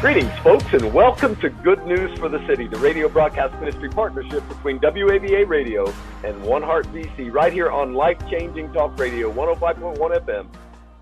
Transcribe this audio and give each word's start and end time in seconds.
Greetings, 0.00 0.30
folks, 0.44 0.72
and 0.72 0.94
welcome 0.94 1.34
to 1.40 1.50
Good 1.50 1.84
News 1.84 2.16
for 2.20 2.28
the 2.28 2.38
City, 2.46 2.68
the 2.68 2.78
radio 2.78 3.08
broadcast 3.08 3.58
ministry 3.58 3.88
partnership 3.88 4.48
between 4.48 4.78
WAVA 4.78 5.48
Radio 5.48 5.92
and 6.22 6.40
One 6.44 6.62
Heart 6.62 6.86
DC, 6.92 7.32
right 7.32 7.52
here 7.52 7.68
on 7.68 7.94
Life 7.94 8.16
Changing 8.30 8.72
Talk 8.72 8.96
Radio, 8.96 9.28
105.1 9.32 9.98
FM, 9.98 10.48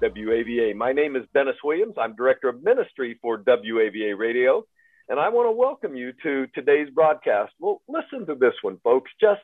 WAVA. 0.01 0.75
My 0.77 0.93
name 0.93 1.15
is 1.15 1.25
Dennis 1.35 1.57
Williams. 1.63 1.97
I'm 2.01 2.17
Director 2.17 2.49
of 2.49 2.63
Ministry 2.63 3.19
for 3.21 3.37
WAVA 3.37 4.17
Radio, 4.17 4.65
and 5.11 5.21
I 5.21 5.29
want 5.29 5.49
to 5.49 5.53
welcome 5.53 5.95
you 5.95 6.15
to 6.23 6.47
today's 6.55 6.89
broadcast. 6.89 7.53
Well, 7.61 7.83
listen 7.87 8.25
to 8.25 8.35
this 8.35 8.55
one, 8.63 8.79
folks. 8.83 9.11
Just 9.21 9.43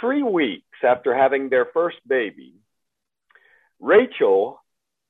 three 0.00 0.22
weeks 0.22 0.78
after 0.84 1.12
having 1.12 1.48
their 1.48 1.66
first 1.74 1.96
baby, 2.06 2.54
Rachel 3.80 4.60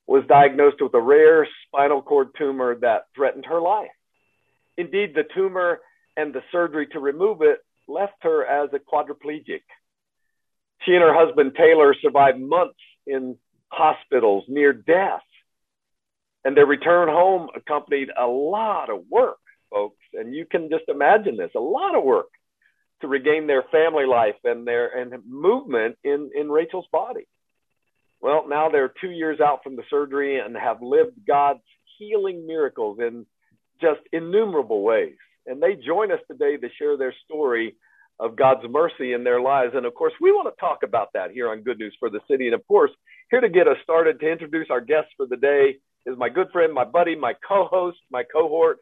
was 0.07 0.25
diagnosed 0.29 0.77
with 0.81 0.95
a 0.95 1.01
rare 1.01 1.47
spinal 1.67 2.03
cord 2.03 2.29
tumor 2.39 2.77
that 2.77 3.07
threatened 3.15 3.47
her 3.47 3.61
life. 3.61 3.91
Indeed, 4.77 5.15
the 5.15 5.25
tumor 5.35 5.81
and 6.17 6.33
the 6.33 6.43
surgery 6.53 6.87
to 6.89 7.01
remove 7.01 7.43
it 7.43 7.59
left 7.89 8.23
her 8.23 8.45
as 8.45 8.71
a 8.73 8.79
quadriplegic. 8.79 9.63
She 10.83 10.93
and 10.93 11.03
her 11.03 11.15
husband 11.15 11.53
Taylor 11.57 11.95
survived 12.01 12.39
months 12.39 12.79
in 13.07 13.37
hospitals 13.69 14.45
near 14.49 14.73
death. 14.73 15.23
And 16.45 16.57
their 16.57 16.67
return 16.67 17.09
home 17.09 17.49
accompanied 17.57 18.11
a 18.17 18.27
lot 18.27 18.91
of 18.91 19.05
work, 19.11 19.39
folks. 19.71 19.99
And 20.13 20.35
you 20.35 20.47
can 20.47 20.71
just 20.71 20.85
imagine 20.89 21.37
this 21.37 21.51
a 21.57 21.61
lot 21.61 21.97
of 21.97 22.05
work 22.05 22.29
to 23.01 23.09
regain 23.09 23.47
their 23.47 23.65
family 23.65 24.07
life 24.07 24.37
and 24.45 24.67
their 24.67 24.89
and 24.97 25.13
movement 25.27 25.97
in, 26.05 26.31
in 26.35 26.49
Rachel's 26.49 26.87
body. 26.93 27.27
Well, 28.21 28.47
now 28.49 28.69
they're 28.71 28.93
two 29.01 29.11
years 29.11 29.41
out 29.41 29.63
from 29.63 29.77
the 29.77 29.83
surgery 29.91 30.39
and 30.39 30.57
have 30.57 30.83
lived 30.83 31.27
God's 31.27 31.61
healing 31.99 32.47
miracles 32.47 32.99
in 33.01 33.27
just 33.81 34.01
innumerable 34.13 34.83
ways. 34.83 35.17
And 35.47 35.63
they 35.63 35.75
join 35.75 36.11
us 36.11 36.21
today 36.31 36.57
to 36.57 36.69
share 36.79 36.97
their 36.97 37.15
story 37.25 37.77
of 38.19 38.37
God's 38.37 38.67
mercy 38.69 39.13
in 39.13 39.25
their 39.25 39.41
lives. 39.41 39.73
And 39.75 39.85
of 39.87 39.95
course, 39.95 40.15
we 40.21 40.33
want 40.33 40.53
to 40.53 40.61
talk 40.61 40.79
about 40.83 41.13
that 41.15 41.31
here 41.31 41.51
on 41.51 41.61
Good 41.61 41.79
News 41.79 41.95
for 42.01 42.11
the 42.11 42.21
City. 42.29 42.47
And 42.47 42.55
of 42.55 42.67
course, 42.67 42.91
here 43.31 43.41
to 43.41 43.49
get 43.49 43.69
us 43.69 43.77
started 43.83 44.19
to 44.21 44.31
introduce 44.31 44.69
our 44.71 44.81
guests 44.81 45.11
for 45.17 45.27
the 45.27 45.37
day 45.37 45.77
is 46.07 46.17
my 46.17 46.29
good 46.29 46.49
friend, 46.53 46.73
my 46.73 46.85
buddy, 46.85 47.15
my 47.17 47.35
co 47.47 47.67
host, 47.71 47.99
my 48.11 48.23
cohort. 48.23 48.79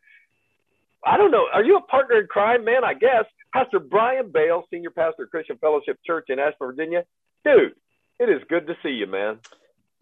I 1.05 1.17
don't 1.17 1.31
know. 1.31 1.47
Are 1.53 1.65
you 1.65 1.77
a 1.77 1.83
partner 1.83 2.21
in 2.21 2.27
crime, 2.27 2.65
man? 2.65 2.85
I 2.85 2.95
guess. 2.95 3.25
Pastor 3.53 3.79
Brian 3.79 4.31
Bale, 4.33 4.65
Senior 4.71 4.91
Pastor 4.91 5.27
Christian 5.27 5.59
Fellowship 5.59 5.99
Church 6.05 6.27
in 6.29 6.39
Ashburn, 6.39 6.75
Virginia. 6.75 7.05
Dude, 7.45 7.75
it 8.19 8.29
is 8.29 8.43
good 8.49 8.67
to 8.67 8.77
see 8.83 8.91
you, 8.91 9.07
man. 9.07 9.39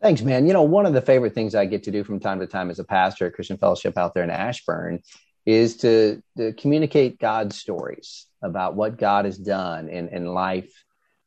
Thanks, 0.01 0.23
man. 0.23 0.47
You 0.47 0.53
know, 0.53 0.63
one 0.63 0.85
of 0.85 0.93
the 0.93 1.01
favorite 1.01 1.35
things 1.35 1.55
I 1.55 1.65
get 1.65 1.85
to 1.85 1.93
do 1.93 2.03
from 2.03 2.19
time 2.19 2.41
to 2.41 2.47
time 2.47 2.71
as 2.71 2.79
a 2.79 2.85
pastor 2.85 3.27
at 3.27 3.35
Christian 3.35 3.57
Fellowship 3.57 3.97
out 3.97 4.15
there 4.15 4.25
in 4.25 4.31
Ashburn 4.31 5.01
is 5.47 5.77
to, 5.79 6.23
to 6.37 6.53
communicate 6.55 7.21
God's 7.21 7.57
stories 7.57 8.27
about 8.43 8.75
what 8.75 8.99
God 8.99 9.25
has 9.25 9.39
done 9.39 9.89
in, 9.89 10.09
in 10.09 10.27
life 10.27 10.73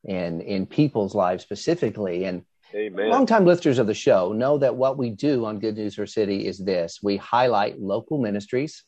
and 0.08 0.42
in 0.42 0.66
people's 0.66 1.16
lives 1.16 1.44
specifically. 1.44 2.26
And 2.26 2.44
Amen. 2.74 3.10
longtime 3.10 3.46
listeners 3.46 3.80
of 3.80 3.88
the 3.88 3.94
show 3.94 4.34
know 4.34 4.58
that 4.58 4.76
what 4.76 4.98
we 4.98 5.10
do 5.10 5.46
on 5.46 5.60
Good 5.60 5.78
News 5.78 5.96
for 5.96 6.06
City 6.06 6.46
is 6.46 6.58
this 6.58 7.00
we 7.02 7.16
highlight 7.18 7.80
local 7.80 8.22
ministries 8.22 8.84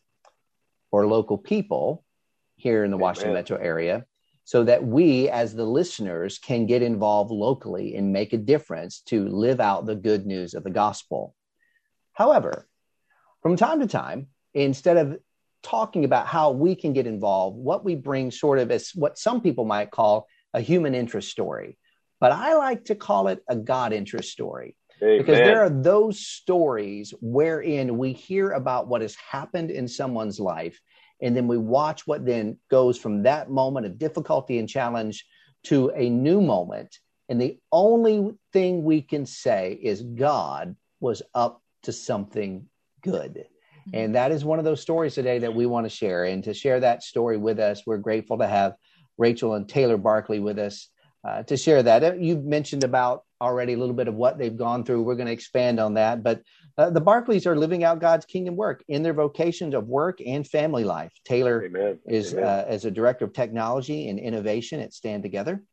or 0.90 1.06
local 1.06 1.38
people 1.38 2.04
here 2.56 2.84
in 2.84 2.90
the 2.90 2.96
Amen. 2.96 3.02
Washington 3.02 3.34
metro 3.34 3.56
area 3.56 4.04
so 4.48 4.64
that 4.64 4.82
we 4.82 5.28
as 5.28 5.54
the 5.54 5.66
listeners 5.66 6.38
can 6.38 6.64
get 6.64 6.80
involved 6.80 7.30
locally 7.30 7.96
and 7.96 8.14
make 8.14 8.32
a 8.32 8.38
difference 8.38 9.02
to 9.02 9.28
live 9.28 9.60
out 9.60 9.84
the 9.84 9.94
good 9.94 10.24
news 10.24 10.54
of 10.54 10.64
the 10.64 10.70
gospel. 10.70 11.34
However, 12.14 12.66
from 13.42 13.56
time 13.56 13.80
to 13.80 13.86
time, 13.86 14.28
instead 14.54 14.96
of 14.96 15.18
talking 15.62 16.06
about 16.06 16.26
how 16.26 16.52
we 16.52 16.74
can 16.74 16.94
get 16.94 17.06
involved, 17.06 17.58
what 17.58 17.84
we 17.84 17.94
bring 17.94 18.30
sort 18.30 18.58
of 18.58 18.70
as 18.70 18.90
what 18.94 19.18
some 19.18 19.42
people 19.42 19.66
might 19.66 19.90
call 19.90 20.26
a 20.54 20.62
human 20.62 20.94
interest 20.94 21.28
story. 21.28 21.76
But 22.18 22.32
I 22.32 22.54
like 22.54 22.86
to 22.86 22.94
call 22.94 23.28
it 23.28 23.44
a 23.50 23.54
God 23.54 23.92
interest 23.92 24.30
story 24.30 24.78
Amen. 25.02 25.18
because 25.18 25.36
there 25.36 25.60
are 25.60 25.68
those 25.68 26.26
stories 26.26 27.12
wherein 27.20 27.98
we 27.98 28.14
hear 28.14 28.52
about 28.52 28.88
what 28.88 29.02
has 29.02 29.14
happened 29.16 29.70
in 29.70 29.86
someone's 29.86 30.40
life 30.40 30.80
and 31.20 31.36
then 31.36 31.46
we 31.48 31.58
watch 31.58 32.06
what 32.06 32.24
then 32.24 32.58
goes 32.70 32.98
from 32.98 33.22
that 33.22 33.50
moment 33.50 33.86
of 33.86 33.98
difficulty 33.98 34.58
and 34.58 34.68
challenge 34.68 35.24
to 35.64 35.90
a 35.90 36.08
new 36.08 36.40
moment. 36.40 36.98
And 37.28 37.40
the 37.40 37.58
only 37.72 38.34
thing 38.52 38.84
we 38.84 39.02
can 39.02 39.26
say 39.26 39.78
is 39.82 40.02
god 40.02 40.76
was 41.00 41.22
up 41.34 41.62
to 41.82 41.92
something 41.92 42.66
good. 43.02 43.44
Mm-hmm. 43.88 43.90
And 43.94 44.14
that 44.14 44.32
is 44.32 44.44
one 44.44 44.58
of 44.58 44.64
those 44.64 44.80
stories 44.80 45.14
today 45.14 45.38
that 45.40 45.54
we 45.54 45.66
want 45.66 45.84
to 45.84 45.90
share. 45.90 46.24
And 46.24 46.42
to 46.44 46.54
share 46.54 46.80
that 46.80 47.02
story 47.02 47.36
with 47.36 47.58
us 47.58 47.82
we're 47.86 47.98
grateful 47.98 48.38
to 48.38 48.46
have 48.46 48.74
rachel 49.18 49.54
and 49.54 49.68
taylor 49.68 49.96
barkley 49.96 50.38
with 50.38 50.58
us 50.58 50.88
uh, 51.28 51.42
to 51.42 51.56
share 51.56 51.82
that 51.82 52.02
Uh, 52.02 52.14
you've 52.14 52.44
mentioned 52.44 52.84
about 52.84 53.24
already 53.40 53.74
a 53.74 53.78
little 53.78 53.94
bit 53.94 54.08
of 54.08 54.14
what 54.14 54.38
they've 54.38 54.56
gone 54.56 54.84
through 54.84 55.02
we're 55.02 55.14
going 55.14 55.26
to 55.26 55.32
expand 55.32 55.78
on 55.78 55.94
that 55.94 56.22
but 56.22 56.42
uh, 56.78 56.88
the 56.90 57.00
Barkleys 57.00 57.44
are 57.44 57.56
living 57.56 57.82
out 57.82 57.98
God's 57.98 58.24
kingdom 58.24 58.54
work 58.54 58.84
in 58.86 59.02
their 59.02 59.12
vocations 59.12 59.74
of 59.74 59.88
work 59.88 60.20
and 60.24 60.46
family 60.46 60.84
life. 60.84 61.12
Taylor 61.24 61.64
Amen. 61.64 61.98
is 62.06 62.34
Amen. 62.34 62.44
uh, 62.44 62.64
as 62.68 62.84
a 62.84 62.90
director 62.90 63.24
of 63.24 63.32
technology 63.32 64.08
and 64.08 64.16
innovation 64.20 64.78
at 64.78 64.94
Stand 64.94 65.24
Together, 65.24 65.64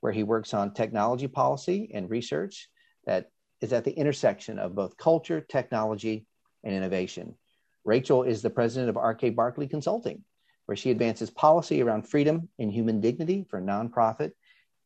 where 0.00 0.12
he 0.12 0.24
works 0.24 0.52
on 0.54 0.74
technology 0.74 1.28
policy 1.28 1.92
and 1.94 2.10
research 2.10 2.68
that 3.06 3.30
is 3.60 3.72
at 3.72 3.84
the 3.84 3.92
intersection 3.92 4.58
of 4.58 4.74
both 4.74 4.96
culture, 4.96 5.40
technology, 5.40 6.26
and 6.64 6.74
innovation. 6.74 7.36
Rachel 7.84 8.24
is 8.24 8.42
the 8.42 8.50
president 8.50 8.90
of 8.90 8.96
RK 8.96 9.36
Barkley 9.36 9.68
Consulting, 9.68 10.24
where 10.66 10.76
she 10.76 10.90
advances 10.90 11.30
policy 11.30 11.82
around 11.82 12.08
freedom 12.08 12.48
and 12.58 12.72
human 12.72 13.00
dignity 13.00 13.46
for 13.48 13.62
nonprofit 13.62 14.32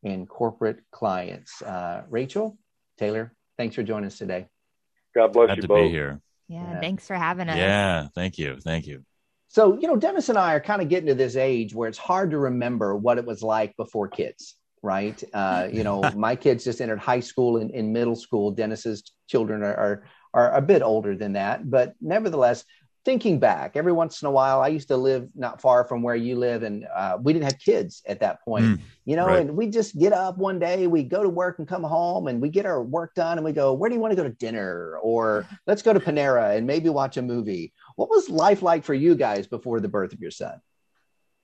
and 0.03 0.27
corporate 0.27 0.79
clients. 0.91 1.61
Uh, 1.61 2.03
Rachel, 2.09 2.57
Taylor, 2.97 3.33
thanks 3.57 3.75
for 3.75 3.83
joining 3.83 4.07
us 4.07 4.17
today. 4.17 4.47
God 5.15 5.31
bless 5.33 5.47
Glad 5.47 5.55
you 5.57 5.61
to 5.63 5.67
both. 5.67 5.83
be 5.85 5.89
here. 5.89 6.19
Yeah, 6.47 6.73
Yeah. 6.73 6.79
thanks 6.79 7.07
for 7.07 7.15
having 7.15 7.49
us. 7.49 7.57
Yeah, 7.57 8.07
thank 8.15 8.37
you, 8.37 8.57
thank 8.59 8.85
you. 8.87 9.03
So, 9.47 9.79
you 9.79 9.87
know, 9.87 9.95
Dennis 9.95 10.29
and 10.29 10.37
I 10.37 10.53
are 10.55 10.59
kind 10.59 10.81
of 10.81 10.89
getting 10.89 11.07
to 11.07 11.15
this 11.15 11.35
age 11.35 11.75
where 11.75 11.87
it's 11.87 11.97
hard 11.97 12.31
to 12.31 12.39
remember 12.39 12.95
what 12.95 13.17
it 13.19 13.25
was 13.25 13.43
like 13.43 13.75
before 13.77 14.07
kids, 14.07 14.55
right? 14.81 15.23
Uh, 15.33 15.67
you 15.71 15.83
know, 15.83 16.01
my 16.15 16.35
kids 16.35 16.63
just 16.63 16.81
entered 16.81 16.99
high 16.99 17.19
school 17.19 17.57
and 17.57 17.69
in 17.71 17.93
middle 17.93 18.15
school. 18.15 18.51
Dennis's 18.51 19.03
children 19.27 19.63
are, 19.63 19.75
are 19.75 20.03
are 20.35 20.51
a 20.55 20.61
bit 20.61 20.81
older 20.81 21.15
than 21.15 21.33
that, 21.33 21.69
but 21.69 21.93
nevertheless, 22.01 22.65
thinking 23.05 23.39
back, 23.39 23.75
every 23.75 23.91
once 23.91 24.21
in 24.21 24.27
a 24.27 24.31
while, 24.31 24.61
I 24.61 24.69
used 24.69 24.87
to 24.87 24.97
live 24.97 25.27
not 25.35 25.59
far 25.59 25.83
from 25.83 26.01
where 26.01 26.15
you 26.15 26.37
live, 26.37 26.63
and 26.63 26.85
uh, 26.95 27.17
we 27.21 27.33
didn't 27.33 27.45
have 27.45 27.59
kids 27.59 28.01
at 28.07 28.21
that 28.21 28.41
point, 28.43 28.65
Mm, 28.65 28.79
you 29.05 29.15
know, 29.15 29.27
right. 29.27 29.41
and 29.41 29.57
we 29.57 29.67
just 29.67 29.97
get 29.99 30.13
up 30.13 30.37
one 30.37 30.57
day, 30.59 30.87
we 30.87 31.03
go 31.03 31.21
to 31.21 31.29
work 31.29 31.59
and 31.59 31.67
come 31.67 31.83
home, 31.83 32.27
and 32.27 32.41
we 32.41 32.49
get 32.49 32.65
our 32.65 32.81
work 32.81 33.13
done, 33.15 33.37
and 33.37 33.43
we 33.43 33.51
go, 33.51 33.73
where 33.73 33.89
do 33.89 33.95
you 33.95 34.01
want 34.01 34.11
to 34.11 34.15
go 34.15 34.23
to 34.23 34.29
dinner, 34.35 34.97
or 35.01 35.45
let's 35.67 35.81
go 35.81 35.91
to 35.91 35.99
Panera 35.99 36.55
and 36.55 36.65
maybe 36.65 36.89
watch 36.89 37.17
a 37.17 37.21
movie. 37.21 37.73
What 37.97 38.09
was 38.09 38.29
life 38.29 38.61
like 38.61 38.83
for 38.83 38.93
you 38.93 39.15
guys 39.15 39.47
before 39.47 39.79
the 39.81 39.89
birth 39.89 40.13
of 40.13 40.19
your 40.19 40.31
son? 40.31 40.61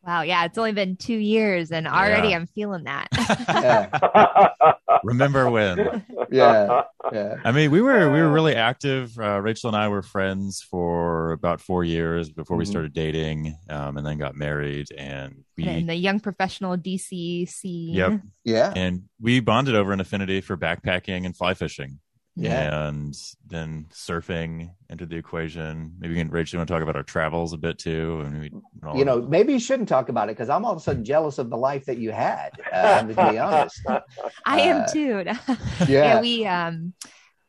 Wow. 0.10 0.22
Yeah. 0.24 0.44
It's 0.46 0.58
only 0.58 0.72
been 0.72 0.96
two 0.96 1.14
years 1.18 1.72
and 1.72 1.88
already 1.88 2.30
Yeah. 2.30 2.38
I'm 2.38 2.48
feeling 2.48 2.86
that. 2.86 3.10
Yeah, 3.48 4.74
Remember 5.04 5.50
when? 5.52 6.04
yeah, 6.32 6.82
yeah. 7.14 7.36
I 7.46 7.52
mean, 7.52 7.70
we 7.70 7.80
were 7.80 8.12
we 8.12 8.20
were 8.20 8.30
really 8.30 8.56
active. 8.56 9.18
Uh, 9.20 9.40
Rachel 9.40 9.68
and 9.70 9.78
I 9.78 9.88
were 9.88 10.02
friends 10.02 10.62
for 10.68 11.32
about 11.32 11.62
four 11.62 11.84
years 11.84 12.30
before 12.32 12.58
we 12.58 12.66
Mhm. 12.66 12.70
started 12.70 12.94
dating, 12.94 13.56
um, 13.70 13.98
and 13.98 14.06
then 14.06 14.18
got 14.18 14.36
married. 14.36 14.88
And 14.98 15.44
we 15.58 15.66
in 15.68 15.86
the 15.86 15.96
young 15.96 16.20
professional 16.20 16.76
DC 16.76 17.48
scene. 17.48 17.94
Yep. 17.94 18.22
Yeah. 18.44 18.74
and 18.76 19.04
we 19.22 19.40
bonded 19.42 19.76
over 19.76 19.92
an 19.94 20.00
affinity 20.00 20.42
for 20.42 20.58
backpacking 20.58 21.26
and 21.26 21.36
fly 21.38 21.54
fishing. 21.54 22.00
Yeah. 22.42 22.88
And 22.88 23.16
then 23.48 23.88
surfing 23.92 24.72
entered 24.90 25.10
the 25.10 25.18
equation. 25.18 25.94
Maybe 26.00 26.14
we 26.14 26.20
can, 26.20 26.30
Rachel, 26.30 26.58
you 26.58 26.60
want 26.60 26.68
to 26.70 26.74
talk 26.74 26.84
about 26.84 26.96
our 26.96 27.04
travels 27.04 27.54
a 27.54 27.58
bit 27.58 27.78
too? 27.78 28.22
And 28.26 28.40
we, 28.42 28.52
all 28.88 28.98
You 28.98 29.06
know, 29.06 29.18
of- 29.20 29.30
maybe 29.30 29.54
you 29.54 29.60
shouldn't 29.60 29.90
talk 29.90 30.10
about 30.10 30.30
it 30.30 30.36
because 30.38 30.50
I'm 30.50 30.64
all 30.66 30.72
of 30.72 30.78
a 30.78 30.82
sudden 30.82 31.04
jealous 31.04 31.38
of 31.38 31.50
the 31.50 31.58
life 31.58 31.86
that 31.86 31.98
you 31.98 32.12
had. 32.12 32.52
Uh, 32.72 33.02
to 33.04 33.08
be 33.32 33.38
honest. 33.38 33.82
I 34.46 34.62
am 34.62 34.82
Uh, 34.82 34.88
too. 34.88 35.24
Yeah. 35.88 36.22
we 36.22 36.46
um 36.46 36.94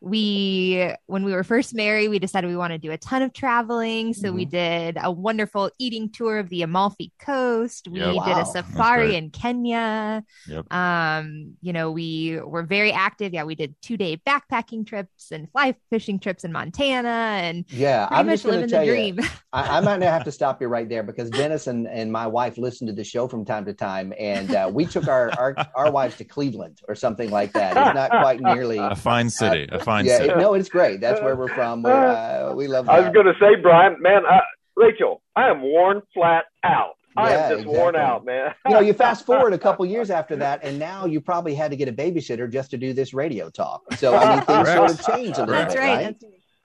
we 0.00 0.90
when 1.06 1.24
we 1.24 1.32
were 1.32 1.44
first 1.44 1.74
married 1.74 2.08
we 2.08 2.18
decided 2.18 2.48
we 2.48 2.56
want 2.56 2.72
to 2.72 2.78
do 2.78 2.90
a 2.90 2.96
ton 2.96 3.20
of 3.20 3.34
traveling 3.34 4.14
so 4.14 4.28
mm-hmm. 4.28 4.36
we 4.36 4.44
did 4.46 4.96
a 5.00 5.12
wonderful 5.12 5.70
eating 5.78 6.10
tour 6.10 6.38
of 6.38 6.48
the 6.48 6.62
amalfi 6.62 7.12
coast 7.18 7.86
we 7.86 8.00
yep. 8.00 8.08
did 8.08 8.16
wow. 8.16 8.40
a 8.40 8.46
safari 8.46 9.14
in 9.14 9.28
kenya 9.28 10.24
yep. 10.46 10.72
um 10.72 11.54
you 11.60 11.74
know 11.74 11.90
we 11.90 12.40
were 12.40 12.62
very 12.62 12.92
active 12.92 13.34
yeah 13.34 13.44
we 13.44 13.54
did 13.54 13.74
two 13.82 13.98
day 13.98 14.16
backpacking 14.26 14.86
trips 14.86 15.32
and 15.32 15.50
fly 15.52 15.74
fishing 15.90 16.18
trips 16.18 16.44
in 16.44 16.52
montana 16.52 17.08
and 17.08 17.66
yeah 17.68 18.08
i'm 18.10 18.26
just 18.26 18.46
living 18.46 18.70
the 18.70 18.84
dream 18.86 19.18
you, 19.18 19.28
I, 19.52 19.78
I, 19.78 19.80
might 19.80 20.00
have 20.00 20.24
to 20.24 20.32
stop 20.32 20.62
you 20.62 20.68
right 20.68 20.88
there 20.88 21.02
because 21.02 21.28
dennis 21.28 21.66
and, 21.66 21.86
and 21.86 22.10
my 22.10 22.26
wife 22.26 22.56
listen 22.56 22.86
to 22.86 22.94
the 22.94 23.04
show 23.04 23.28
from 23.28 23.44
time 23.44 23.66
to 23.66 23.74
time 23.74 24.14
and 24.18 24.54
uh, 24.54 24.70
we 24.72 24.86
took 24.86 25.08
our, 25.08 25.30
our 25.38 25.54
our 25.74 25.92
wives 25.92 26.16
to 26.16 26.24
cleveland 26.24 26.80
or 26.88 26.94
something 26.94 27.30
like 27.30 27.52
that 27.52 27.76
it's 27.76 27.94
not 27.94 28.10
quite 28.10 28.40
nearly 28.54 28.78
a 28.78 28.96
fine 28.96 29.28
city 29.28 29.68
uh, 29.70 29.76
a 29.76 29.84
fine 29.84 29.89
yeah, 29.98 30.18
city. 30.18 30.34
no, 30.34 30.54
it's 30.54 30.68
great. 30.68 31.00
That's 31.00 31.20
where 31.20 31.36
we're 31.36 31.54
from. 31.54 31.82
we 31.82 31.90
uh, 31.90 32.52
we 32.54 32.66
love. 32.66 32.86
That. 32.86 32.92
I 32.92 33.00
was 33.00 33.12
going 33.12 33.26
to 33.26 33.34
say, 33.40 33.56
Brian, 33.56 34.00
man, 34.00 34.24
I, 34.26 34.40
Rachel, 34.76 35.22
I 35.36 35.48
am 35.48 35.62
worn 35.62 36.02
flat 36.14 36.44
out. 36.64 36.94
Yeah, 37.16 37.22
I 37.22 37.30
am 37.30 37.38
just 37.38 37.52
exactly. 37.62 37.78
worn 37.78 37.96
out, 37.96 38.24
man. 38.24 38.54
you 38.66 38.74
know, 38.74 38.80
you 38.80 38.92
fast 38.92 39.26
forward 39.26 39.52
a 39.52 39.58
couple 39.66 39.84
years 39.84 40.10
after 40.10 40.36
that, 40.36 40.60
and 40.62 40.78
now 40.78 41.06
you 41.06 41.20
probably 41.20 41.54
had 41.54 41.70
to 41.72 41.76
get 41.76 41.88
a 41.88 41.92
babysitter 41.92 42.50
just 42.50 42.70
to 42.70 42.76
do 42.76 42.92
this 42.92 43.12
radio 43.12 43.50
talk. 43.50 43.82
So 43.94 44.16
I 44.16 44.36
mean, 44.36 44.44
things 44.44 44.68
sort 44.68 44.90
of 44.90 45.06
change 45.06 45.36
a 45.36 45.40
little 45.40 45.54
That's 45.54 45.74
bit, 45.74 45.80
right? 45.80 46.16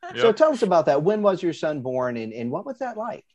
right? 0.04 0.20
So 0.20 0.32
tell 0.32 0.52
us 0.52 0.62
about 0.62 0.86
that. 0.86 1.02
When 1.02 1.24
was 1.24 1.42
your 1.42 1.54
son 1.54 1.82
born, 1.82 2.16
and, 2.18 2.32
and 2.32 2.52
what 2.52 2.66
was 2.66 2.78
that 2.80 2.96
like? 2.96 3.26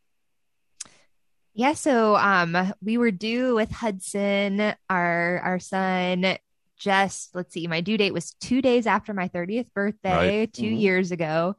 Yeah, 1.52 1.74
so 1.74 2.16
um, 2.16 2.72
we 2.80 2.96
were 2.96 3.10
due 3.10 3.56
with 3.56 3.72
Hudson, 3.72 4.74
our 4.88 5.40
our 5.40 5.58
son, 5.58 6.36
just 6.80 7.34
let's 7.34 7.52
see, 7.52 7.66
my 7.66 7.80
due 7.80 7.96
date 7.96 8.12
was 8.12 8.32
two 8.40 8.60
days 8.62 8.86
after 8.86 9.14
my 9.14 9.28
30th 9.28 9.72
birthday, 9.74 10.40
right. 10.40 10.52
2 10.52 10.62
mm-hmm. 10.62 10.76
years 10.76 11.12
ago. 11.12 11.54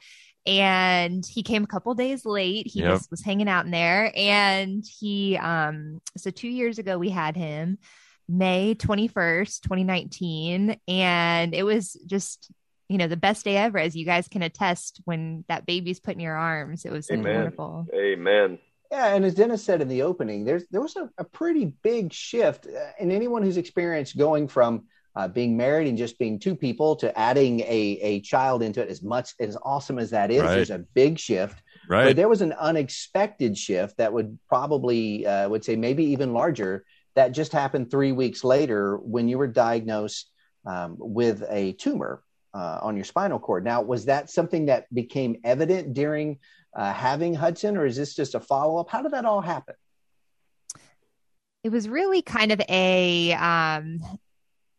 And 0.46 1.24
he 1.24 1.44
came 1.44 1.64
a 1.64 1.68
couple 1.68 1.94
days 1.94 2.26
late. 2.26 2.66
He 2.66 2.82
yep. 2.82 2.94
was, 2.94 3.08
was 3.12 3.24
hanging 3.24 3.48
out 3.48 3.66
in 3.66 3.72
there. 3.72 4.12
And 4.16 4.84
he 4.84 5.38
um 5.38 6.02
so 6.18 6.32
two 6.32 6.50
years 6.50 6.80
ago 6.80 6.98
we 6.98 7.10
had 7.10 7.38
him 7.38 7.78
May 8.28 8.76
21st, 8.76 9.62
2019. 9.62 10.78
And 10.88 11.54
it 11.54 11.64
was 11.64 11.94
just 12.08 12.52
you 12.90 12.98
know 12.98 13.08
the 13.08 13.16
best 13.16 13.46
day 13.46 13.56
ever 13.56 13.78
as 13.78 13.96
you 13.96 14.04
guys 14.04 14.28
can 14.28 14.42
attest 14.42 15.00
when 15.06 15.46
that 15.48 15.66
baby's 15.66 16.02
put 16.02 16.16
in 16.16 16.20
your 16.20 16.36
arms 16.36 16.84
it 16.84 16.92
was 16.92 17.10
Amen. 17.10 17.36
wonderful 17.36 17.88
Amen. 17.96 18.60
Yeah, 18.92 19.16
and 19.16 19.24
as 19.24 19.36
Dennis 19.36 19.64
said 19.64 19.82
in 19.82 19.88
the 19.88 20.02
opening, 20.02 20.44
there's 20.44 20.66
there 20.70 20.82
was 20.82 20.98
a, 20.98 21.10
a 21.18 21.24
pretty 21.24 21.74
big 21.82 22.12
shift, 22.12 22.68
uh, 22.68 22.92
and 23.00 23.10
anyone 23.10 23.42
who's 23.42 23.56
experienced 23.56 24.18
going 24.18 24.50
from 24.50 24.84
uh, 25.16 25.28
being 25.28 25.58
married 25.58 25.88
and 25.88 25.98
just 25.98 26.18
being 26.18 26.40
two 26.40 26.56
people 26.56 26.96
to 26.96 27.18
adding 27.20 27.60
a, 27.62 28.00
a 28.02 28.22
child 28.22 28.64
into 28.64 28.82
it 28.82 28.90
as 28.90 29.02
much 29.04 29.34
as 29.40 29.58
awesome 29.64 30.00
as 30.00 30.10
that 30.12 30.32
is 30.32 30.42
right. 30.42 30.56
there's 30.56 30.70
a 30.70 30.80
big 30.94 31.20
shift. 31.20 31.62
Right. 31.88 32.06
but 32.06 32.16
there 32.16 32.30
was 32.30 32.42
an 32.42 32.54
unexpected 32.54 33.58
shift 33.58 33.98
that 33.98 34.14
would 34.14 34.40
probably 34.48 35.26
uh, 35.26 35.50
would 35.50 35.66
say 35.66 35.76
maybe 35.76 36.06
even 36.06 36.34
larger 36.34 36.86
that 37.16 37.34
just 37.34 37.52
happened 37.52 37.92
three 37.92 38.14
weeks 38.14 38.44
later 38.44 38.98
when 38.98 39.28
you 39.28 39.38
were 39.38 39.48
diagnosed 39.48 40.32
um, 40.66 40.96
with 40.98 41.44
a 41.50 41.74
tumor 41.74 42.24
uh, 42.54 42.80
on 42.82 42.96
your 42.96 43.04
spinal 43.04 43.40
cord. 43.40 43.66
Now 43.66 43.82
was 43.82 44.06
that 44.06 44.30
something 44.30 44.68
that 44.68 44.94
became 44.94 45.38
evident 45.44 45.94
during 45.94 46.40
uh, 46.74 46.94
having 46.94 47.34
hudson 47.34 47.76
or 47.76 47.86
is 47.86 47.98
this 47.98 48.16
just 48.16 48.36
a 48.36 48.40
follow-up? 48.40 48.90
How 48.90 49.02
did 49.02 49.12
that 49.12 49.26
all 49.26 49.42
happen? 49.42 49.76
It 51.64 51.72
was 51.72 51.90
really 51.90 52.22
kind 52.22 52.52
of 52.52 52.62
a 52.70 53.34
um, 53.34 54.00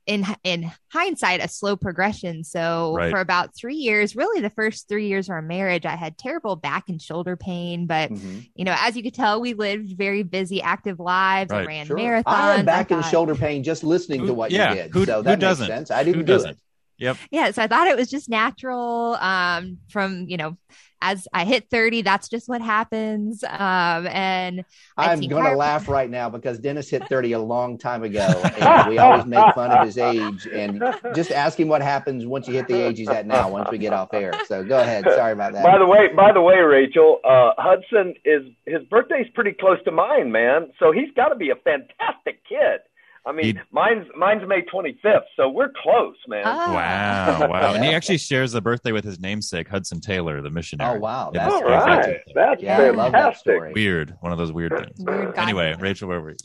in 0.07 0.27
in 0.43 0.71
hindsight 0.93 1.43
a 1.43 1.49
slow 1.49 1.77
progression 1.77 2.43
so 2.43 2.95
right. 2.97 3.11
for 3.11 3.21
about 3.21 3.55
three 3.55 3.77
years 3.77 4.17
really 4.17 4.41
the 4.41 4.51
first 4.51 4.89
three 4.89 5.07
years 5.07 5.29
of 5.29 5.33
our 5.33 5.43
marriage 5.43 5.87
i 5.87 5.95
had 5.95 6.19
terrible 6.19 6.57
back 6.57 6.89
and 6.89 7.01
shoulder 7.01 7.37
pain 7.37 7.87
but 7.87 8.11
mm-hmm. 8.11 8.41
you 8.55 8.65
know 8.65 8.75
as 8.79 8.97
you 8.97 9.03
could 9.03 9.15
tell 9.15 9.41
we 9.41 9.55
lived 9.55 9.97
very 9.97 10.23
busy 10.23 10.61
active 10.61 10.99
lives 10.99 11.51
right. 11.51 11.63
i 11.63 11.67
ran 11.67 11.87
sure. 11.87 11.97
marathons 11.97 12.25
i 12.27 12.57
had 12.57 12.67
back 12.67 12.91
and 12.91 13.05
shoulder 13.05 13.35
pain 13.35 13.63
just 13.63 13.85
listening 13.85 14.21
who, 14.21 14.27
to 14.27 14.35
what 14.35 14.51
yeah, 14.51 14.71
you 14.71 14.83
did 14.83 14.93
who, 14.93 15.05
so 15.05 15.23
that 15.23 15.35
who 15.35 15.41
doesn't? 15.41 15.67
sense 15.69 15.91
i 15.91 16.03
didn't 16.03 16.21
who 16.21 16.23
do 16.27 16.33
doesn't? 16.33 16.51
it 16.51 16.59
Yep. 17.03 17.17
Yeah. 17.33 17.51
So 17.51 17.63
I 17.63 17.67
thought 17.67 17.89
it 17.89 17.97
was 17.97 18.09
just 18.09 18.29
natural 18.29 19.17
um, 19.21 19.79
from, 19.89 20.27
you 20.29 20.37
know, 20.37 20.57
as 21.05 21.27
I 21.35 21.45
hit 21.45 21.69
30, 21.69 22.03
that's 22.03 22.29
just 22.29 22.49
what 22.49 22.63
happens. 22.63 23.43
Um, 23.43 24.07
and 24.07 24.65
I'm 24.97 25.21
going 25.21 25.51
to 25.51 25.57
laugh 25.57 25.89
right 25.89 26.09
now 26.09 26.31
because 26.31 26.61
Dennis 26.61 26.89
hit 26.89 27.09
30 27.09 27.33
a 27.33 27.41
long 27.41 27.77
time 27.77 28.05
ago. 28.05 28.21
And 28.63 28.89
we 28.89 28.99
always 28.99 29.27
make 29.27 29.55
fun 29.55 29.73
of 29.73 29.85
his 29.85 29.99
age 29.99 30.47
and 30.47 30.81
just 31.15 31.33
ask 31.33 31.59
him 31.59 31.67
what 31.67 31.83
happens 31.83 32.25
once 32.25 32.47
you 32.47 32.55
hit 32.55 32.69
the 32.69 32.81
age 32.81 32.99
he's 32.99 33.09
at 33.09 33.27
now, 33.27 33.51
once 33.51 33.69
we 33.73 33.79
get 33.79 33.93
off 33.93 34.15
air. 34.15 34.33
So 34.47 34.63
go 34.63 34.79
ahead. 34.79 35.05
Sorry 35.05 35.33
about 35.33 35.55
that. 35.55 35.65
By 35.65 35.79
the 35.79 35.87
way, 35.87 36.09
by 36.15 36.33
the 36.33 36.41
way, 36.41 36.59
Rachel, 36.59 37.19
uh, 37.25 37.53
Hudson 37.59 38.15
is 38.25 38.43
his 38.65 38.83
birthday's 38.85 39.27
pretty 39.35 39.53
close 39.53 39.83
to 39.85 39.91
mine, 39.91 40.31
man. 40.31 40.71
So 40.79 40.93
he's 40.93 41.11
got 41.17 41.29
to 41.31 41.35
be 41.35 41.51
a 41.51 41.57
fantastic 41.57 42.45
kid. 42.49 42.81
I 43.25 43.31
mean, 43.33 43.45
he, 43.45 43.61
mine's 43.71 44.07
mine's 44.17 44.43
May 44.49 44.63
25th, 44.63 45.21
so 45.37 45.49
we're 45.49 45.71
close, 45.81 46.17
man. 46.27 46.43
Oh. 46.45 46.73
Wow, 46.73 47.49
wow! 47.51 47.75
And 47.75 47.85
he 47.85 47.95
actually 47.95 48.19
shares 48.19 48.51
the 48.51 48.61
birthday 48.61 48.91
with 48.91 49.05
his 49.05 49.21
namesake 49.21 49.69
Hudson 49.69 50.01
Taylor, 50.01 50.43
the 50.43 50.51
missionary. 50.51 50.97
Oh 50.97 51.01
wow, 51.01 51.31
that's 51.33 51.55
all 51.55 51.63
right. 51.63 52.21
That's 52.35 52.63
yeah, 52.63 52.79
fantastic. 52.79 53.61
That 53.61 53.73
weird, 53.75 54.17
one 54.21 54.33
of 54.33 54.39
those 54.39 54.51
weird 54.53 54.77
things. 54.77 54.99
Weird 54.99 55.39
anyway, 55.39 55.77
Rachel, 55.79 56.09
where 56.09 56.21
were 56.21 56.31
you? 56.31 56.37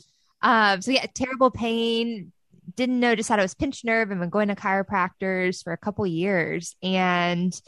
Um, 0.42 0.80
so 0.80 0.92
yeah, 0.92 1.06
terrible 1.14 1.50
pain. 1.50 2.32
Didn't 2.76 3.00
know, 3.00 3.16
just 3.16 3.28
had 3.28 3.40
it 3.40 3.42
was 3.42 3.54
pinched 3.54 3.84
nerve. 3.84 4.12
I've 4.12 4.20
been 4.20 4.28
going 4.28 4.48
to 4.48 4.54
chiropractors 4.54 5.64
for 5.64 5.72
a 5.72 5.78
couple 5.78 6.06
years, 6.06 6.76
and 6.80 7.60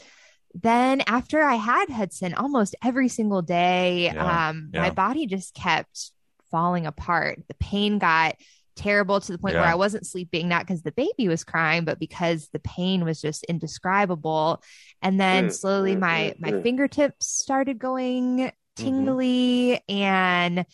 then 0.53 1.01
after 1.01 1.41
I 1.41 1.55
had 1.55 1.89
Hudson, 1.89 2.33
almost 2.33 2.75
every 2.81 3.09
single 3.09 3.41
day, 3.41 4.05
yeah, 4.05 4.49
um, 4.49 4.69
yeah. 4.73 4.81
my 4.81 4.89
body 4.89 5.25
just 5.25 5.53
kept 5.53 6.11
falling 6.49 6.85
apart. 6.85 7.41
The 7.47 7.55
pain 7.55 7.97
got 7.97 8.35
terrible 8.75 9.19
to 9.19 9.31
the 9.31 9.37
point 9.37 9.55
yeah. 9.55 9.61
where 9.61 9.69
I 9.69 9.75
wasn't 9.75 10.07
sleeping, 10.07 10.47
not 10.47 10.65
because 10.65 10.81
the 10.81 10.91
baby 10.91 11.27
was 11.27 11.43
crying, 11.43 11.85
but 11.85 11.99
because 11.99 12.49
the 12.53 12.59
pain 12.59 13.03
was 13.03 13.21
just 13.21 13.43
indescribable. 13.45 14.63
And 15.01 15.19
then 15.19 15.47
mm, 15.47 15.53
slowly 15.53 15.95
mm, 15.95 15.99
my 15.99 16.35
mm, 16.37 16.39
my 16.39 16.61
fingertips 16.61 17.27
started 17.27 17.79
going 17.79 18.37
mm-hmm. 18.37 18.83
tingly 18.83 19.81
mm-hmm. 19.89 20.01
and 20.01 20.65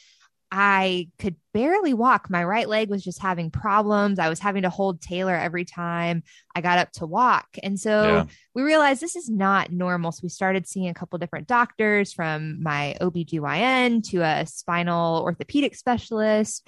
I 0.52 1.10
could 1.20 1.36
barely 1.54 1.94
walk. 1.94 2.30
My 2.30 2.44
right 2.44 2.70
leg 2.70 2.90
was 2.90 3.04
just 3.04 3.22
having 3.22 3.52
problems. 3.52 4.18
I 4.18 4.30
was 4.30 4.40
having 4.40 4.62
to 4.62 4.70
hold 4.70 5.02
Taylor 5.02 5.36
every 5.36 5.66
time 5.66 6.24
I 6.56 6.62
got 6.62 6.80
up 6.80 6.92
to 6.94 7.06
walk. 7.06 7.48
And 7.62 7.78
so 7.78 8.04
yeah. 8.04 8.26
we 8.56 8.62
realized 8.64 9.02
this 9.02 9.18
is 9.18 9.30
not 9.30 9.72
normal. 9.72 10.14
So 10.14 10.22
we 10.24 10.30
started 10.30 10.68
seeing 10.68 10.88
a 10.88 10.94
couple 10.94 11.20
different 11.20 11.48
doctors 11.48 12.14
from 12.14 12.64
my 12.64 12.96
OBGYN 13.02 14.10
to 14.12 14.22
a 14.22 14.46
spinal 14.46 15.22
orthopedic 15.22 15.76
specialist 15.76 16.68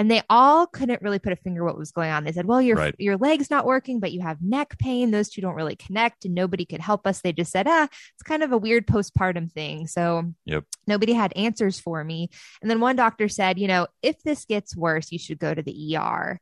and 0.00 0.10
they 0.10 0.22
all 0.30 0.66
couldn't 0.66 1.02
really 1.02 1.18
put 1.18 1.34
a 1.34 1.36
finger 1.36 1.62
what 1.62 1.76
was 1.76 1.92
going 1.92 2.10
on. 2.10 2.24
They 2.24 2.32
said, 2.32 2.46
"Well, 2.46 2.62
your 2.62 2.76
right. 2.76 2.94
your 2.98 3.18
leg's 3.18 3.50
not 3.50 3.66
working, 3.66 4.00
but 4.00 4.12
you 4.12 4.22
have 4.22 4.40
neck 4.40 4.78
pain. 4.78 5.10
Those 5.10 5.28
two 5.28 5.42
don't 5.42 5.54
really 5.54 5.76
connect, 5.76 6.24
and 6.24 6.34
nobody 6.34 6.64
could 6.64 6.80
help 6.80 7.06
us." 7.06 7.20
They 7.20 7.34
just 7.34 7.52
said, 7.52 7.66
"Ah, 7.68 7.84
it's 7.84 8.22
kind 8.24 8.42
of 8.42 8.50
a 8.50 8.56
weird 8.56 8.86
postpartum 8.86 9.52
thing." 9.52 9.86
So, 9.86 10.32
yep. 10.46 10.64
nobody 10.86 11.12
had 11.12 11.34
answers 11.36 11.78
for 11.78 12.02
me. 12.02 12.30
And 12.62 12.70
then 12.70 12.80
one 12.80 12.96
doctor 12.96 13.28
said, 13.28 13.58
"You 13.58 13.68
know, 13.68 13.88
if 14.00 14.22
this 14.22 14.46
gets 14.46 14.74
worse, 14.74 15.12
you 15.12 15.18
should 15.18 15.38
go 15.38 15.52
to 15.52 15.62
the 15.62 15.96
ER. 15.98 16.40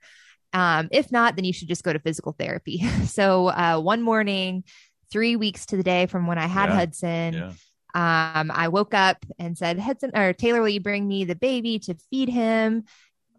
Um, 0.53 0.89
if 0.93 1.11
not, 1.11 1.35
then 1.35 1.45
you 1.45 1.53
should 1.53 1.69
just 1.69 1.83
go 1.83 1.93
to 1.93 1.99
physical 1.99 2.37
therapy." 2.39 2.89
so, 3.07 3.49
uh, 3.49 3.81
one 3.81 4.03
morning, 4.03 4.63
three 5.11 5.35
weeks 5.35 5.67
to 5.67 5.77
the 5.77 5.83
day 5.83 6.07
from 6.07 6.29
when 6.29 6.39
I 6.39 6.47
had 6.47 6.69
yeah. 6.69 6.77
Hudson. 6.77 7.35
Yeah. 7.35 7.53
Um, 7.95 8.53
I 8.55 8.69
woke 8.69 8.95
up 8.95 9.25
and 9.39 9.59
said, 9.59 9.79
Hudson 9.79 10.13
or 10.15 10.33
Taylor, 10.33 10.61
will 10.61 10.69
you 10.69 10.79
bring 10.79 11.09
me 11.09 11.25
the 11.25 11.35
baby 11.35 11.79
to 11.81 11.97
feed 12.11 12.29
him? 12.29 12.85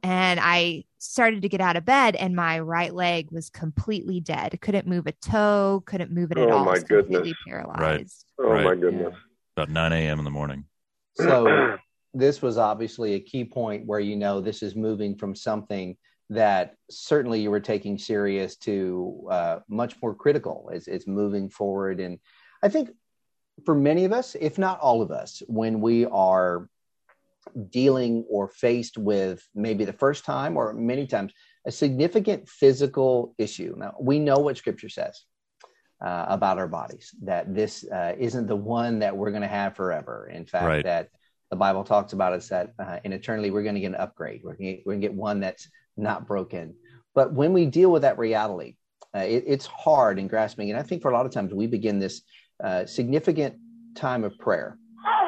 And 0.04 0.40
I 0.42 0.86
started 1.00 1.42
to 1.42 1.50
get 1.50 1.62
out 1.62 1.76
of 1.78 1.86
bed, 1.86 2.16
and 2.16 2.36
my 2.36 2.60
right 2.60 2.94
leg 2.94 3.30
was 3.32 3.50
completely 3.50 4.20
dead. 4.20 4.60
Couldn't 4.62 4.88
move 4.88 5.08
a 5.08 5.12
toe, 5.14 5.84
couldn't 5.86 6.12
move 6.12 6.32
it 6.32 6.38
at 6.38 6.50
oh, 6.50 6.58
all. 6.58 6.66
My 6.66 6.80
goodness. 6.80 7.34
paralyzed. 7.48 8.26
Right. 8.38 8.48
Oh 8.48 8.52
right. 8.52 8.64
my 8.64 8.76
goodness. 8.76 9.16
About 9.58 9.70
9 9.70 9.94
a.m. 9.94 10.20
in 10.20 10.26
the 10.26 10.32
morning. 10.32 10.66
So 11.16 11.78
this 12.14 12.42
was 12.42 12.58
obviously 12.58 13.14
a 13.14 13.20
key 13.20 13.44
point 13.44 13.86
where 13.86 14.00
you 14.00 14.16
know 14.16 14.42
this 14.42 14.64
is 14.64 14.76
moving 14.76 15.16
from 15.16 15.36
something 15.36 15.98
that 16.30 16.76
certainly 16.90 17.42
you 17.42 17.50
were 17.50 17.60
taking 17.60 17.98
serious 17.98 18.56
to 18.58 19.28
uh, 19.32 19.60
much 19.68 19.96
more 20.02 20.14
critical. 20.14 20.70
It's, 20.72 20.88
it's 20.88 21.08
moving 21.08 21.50
forward, 21.50 22.00
and 22.00 22.20
I 22.62 22.70
think 22.70 22.92
for 23.66 23.76
many 23.76 24.06
of 24.06 24.14
us, 24.14 24.36
if 24.40 24.58
not 24.58 24.80
all 24.80 25.02
of 25.02 25.12
us, 25.12 25.42
when 25.48 25.82
we 25.82 26.06
are 26.06 26.70
dealing 27.70 28.26
or 28.30 28.48
faced 28.50 28.98
with 28.98 29.48
maybe 29.54 29.86
the 29.86 29.94
first 29.94 30.26
time 30.26 30.58
or 30.58 30.74
many 30.74 31.08
times 31.08 31.34
a 31.66 31.72
significant 31.72 32.48
physical 32.48 33.36
issue. 33.38 33.76
Now, 33.78 33.96
we 34.00 34.20
know 34.20 34.40
what 34.40 34.58
scripture 34.58 34.90
says 34.90 35.24
uh, 36.02 36.26
about 36.28 36.58
our 36.58 36.68
bodies, 36.68 37.14
that 37.24 37.54
this 37.54 37.86
uh, 37.90 38.16
isn't 38.18 38.48
the 38.48 38.56
one 38.56 39.00
that 39.00 39.16
we're 39.16 39.32
going 39.32 39.42
to 39.42 39.48
have 39.48 39.76
forever. 39.76 40.30
In 40.34 40.46
fact, 40.46 40.66
right. 40.66 40.86
that 40.86 41.10
the 41.50 41.56
Bible 41.56 41.84
talks 41.84 42.14
about 42.14 42.34
us 42.34 42.50
that 42.50 42.74
uh, 42.80 43.00
in 43.04 43.12
eternity 43.14 43.52
we're 43.52 43.64
going 43.64 43.76
to 43.76 43.82
get 43.82 43.88
an 43.88 43.96
upgrade. 43.96 44.42
We're 44.44 44.56
going 44.56 44.84
to 44.86 44.98
get 44.98 45.14
one 45.14 45.40
that's 45.40 45.68
not 45.98 46.28
broken. 46.28 46.76
But 47.16 47.34
when 47.34 47.54
we 47.54 47.66
deal 47.66 47.92
with 47.92 48.04
that 48.04 48.18
reality, 48.18 48.76
uh, 49.16 49.20
it, 49.20 49.44
it's 49.48 49.66
hard 49.66 50.20
in 50.20 50.28
grasping. 50.28 50.70
And 50.70 50.80
I 50.80 50.84
think 50.84 51.02
for 51.02 51.12
a 51.12 51.14
lot 51.14 51.26
of 51.26 51.32
times 51.32 51.54
we 51.54 51.68
begin 51.68 52.00
this 52.00 52.22
uh, 52.64 52.86
significant 52.86 53.56
time 53.96 54.24
of 54.24 54.38
prayer. 54.38 54.78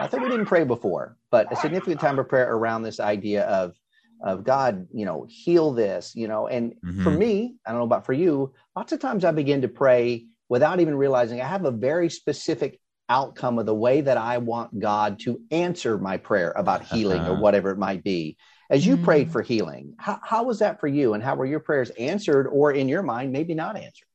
I 0.01 0.07
think 0.07 0.23
we 0.23 0.29
didn't 0.29 0.47
pray 0.47 0.63
before, 0.63 1.15
but 1.29 1.51
a 1.51 1.55
significant 1.55 2.01
time 2.01 2.17
of 2.17 2.27
prayer 2.27 2.51
around 2.51 2.81
this 2.81 2.99
idea 2.99 3.43
of 3.45 3.75
of 4.23 4.43
God, 4.43 4.87
you 4.93 5.05
know, 5.05 5.25
heal 5.27 5.73
this, 5.73 6.15
you 6.15 6.27
know. 6.27 6.47
And 6.47 6.75
Mhm. 6.85 7.03
for 7.03 7.11
me, 7.11 7.55
I 7.65 7.71
don't 7.71 7.79
know 7.79 7.85
about 7.85 8.05
for 8.05 8.13
you, 8.13 8.53
lots 8.75 8.91
of 8.91 8.99
times 8.99 9.25
I 9.25 9.31
begin 9.31 9.61
to 9.63 9.67
pray 9.67 10.27
without 10.47 10.79
even 10.79 10.95
realizing 10.95 11.41
I 11.41 11.47
have 11.47 11.65
a 11.65 11.71
very 11.71 12.09
specific 12.09 12.79
outcome 13.09 13.57
of 13.57 13.65
the 13.65 13.73
way 13.75 14.01
that 14.01 14.17
I 14.17 14.37
want 14.37 14.79
God 14.79 15.19
to 15.21 15.41
answer 15.49 15.97
my 15.97 16.17
prayer 16.17 16.51
about 16.55 16.83
healing 16.83 17.21
or 17.27 17.31
Uh-huh. 17.31 17.41
whatever 17.41 17.71
it 17.71 17.77
might 17.79 18.03
be. 18.03 18.37
As 18.69 18.85
you 18.85 18.97
Mm. 18.97 19.03
prayed 19.03 19.31
for 19.31 19.41
healing, 19.41 19.95
how, 19.97 20.19
how 20.23 20.43
was 20.43 20.59
that 20.59 20.79
for 20.79 20.87
you? 20.87 21.13
And 21.13 21.23
how 21.23 21.35
were 21.35 21.45
your 21.45 21.59
prayers 21.59 21.89
answered 21.91 22.47
or 22.47 22.71
in 22.71 22.87
your 22.89 23.03
mind, 23.03 23.31
maybe 23.31 23.53
not 23.53 23.75
answered? 23.75 24.07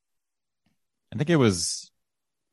I 1.12 1.16
think 1.16 1.30
it 1.30 1.36
was, 1.36 1.90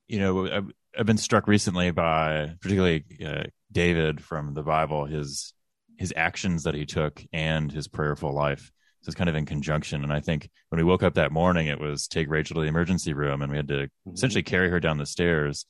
you 0.08 0.20
know, 0.20 0.72
I've, 0.94 1.00
I've 1.02 1.06
been 1.06 1.18
struck 1.18 1.48
recently 1.48 1.92
by 1.92 2.56
particularly 2.62 3.04
uh, 3.26 3.44
David 3.72 4.22
from 4.22 4.54
the 4.54 4.64
Bible, 4.64 5.06
his 5.06 5.54
his 5.98 6.14
actions 6.16 6.64
that 6.64 6.74
he 6.74 6.86
took 6.86 7.24
and 7.32 7.72
his 7.72 7.88
prayerful 7.88 8.34
life. 8.34 8.72
So 9.02 9.10
it's 9.10 9.16
kind 9.16 9.30
of 9.30 9.36
in 9.36 9.46
conjunction. 9.46 10.04
And 10.04 10.12
I 10.12 10.22
think 10.22 10.50
when 10.70 10.78
we 10.80 10.84
woke 10.84 11.04
up 11.04 11.14
that 11.16 11.32
morning, 11.32 11.68
it 11.68 11.80
was 11.80 12.08
take 12.08 12.30
Rachel 12.30 12.56
to 12.56 12.62
the 12.62 12.68
emergency 12.68 13.14
room, 13.14 13.42
and 13.42 13.52
we 13.52 13.58
had 13.58 13.68
to 13.68 13.90
essentially 14.12 14.44
carry 14.44 14.70
her 14.70 14.80
down 14.80 14.98
the 14.98 15.06
stairs. 15.06 15.66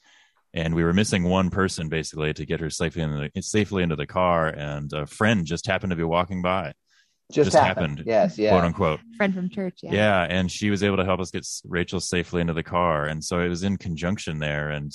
And 0.54 0.76
we 0.76 0.84
were 0.84 0.94
missing 0.94 1.24
one 1.24 1.50
person 1.50 1.90
basically 1.90 2.32
to 2.36 2.46
get 2.46 2.60
her 2.60 2.70
safely 2.70 3.02
into 3.02 3.30
the, 3.34 3.42
safely 3.42 3.82
into 3.84 3.96
the 3.96 4.06
car. 4.06 4.48
And 4.48 4.92
a 4.94 5.08
friend 5.08 5.46
just 5.46 5.66
happened 5.66 5.90
to 5.90 5.96
be 5.98 6.04
walking 6.04 6.42
by, 6.44 6.74
Just, 7.32 7.52
Just 7.52 7.58
happened. 7.64 7.98
happened, 8.00 8.04
Yes, 8.08 8.38
yeah. 8.38 8.52
quote 8.52 8.64
unquote. 8.64 9.00
Friend 9.18 9.34
from 9.34 9.50
church. 9.50 9.80
Yeah. 9.82 9.94
Yeah. 9.94 10.22
and 10.30 10.52
she 10.52 10.70
was 10.70 10.84
able 10.84 10.98
to 10.98 11.06
help 11.06 11.20
us 11.20 11.32
get 11.32 11.46
Rachel 11.66 12.00
safely 12.00 12.40
into 12.42 12.54
the 12.54 12.64
car, 12.64 13.06
and 13.08 13.24
so 13.24 13.40
it 13.40 13.50
was 13.50 13.64
in 13.64 13.78
conjunction 13.78 14.38
there, 14.38 14.70
and 14.70 14.92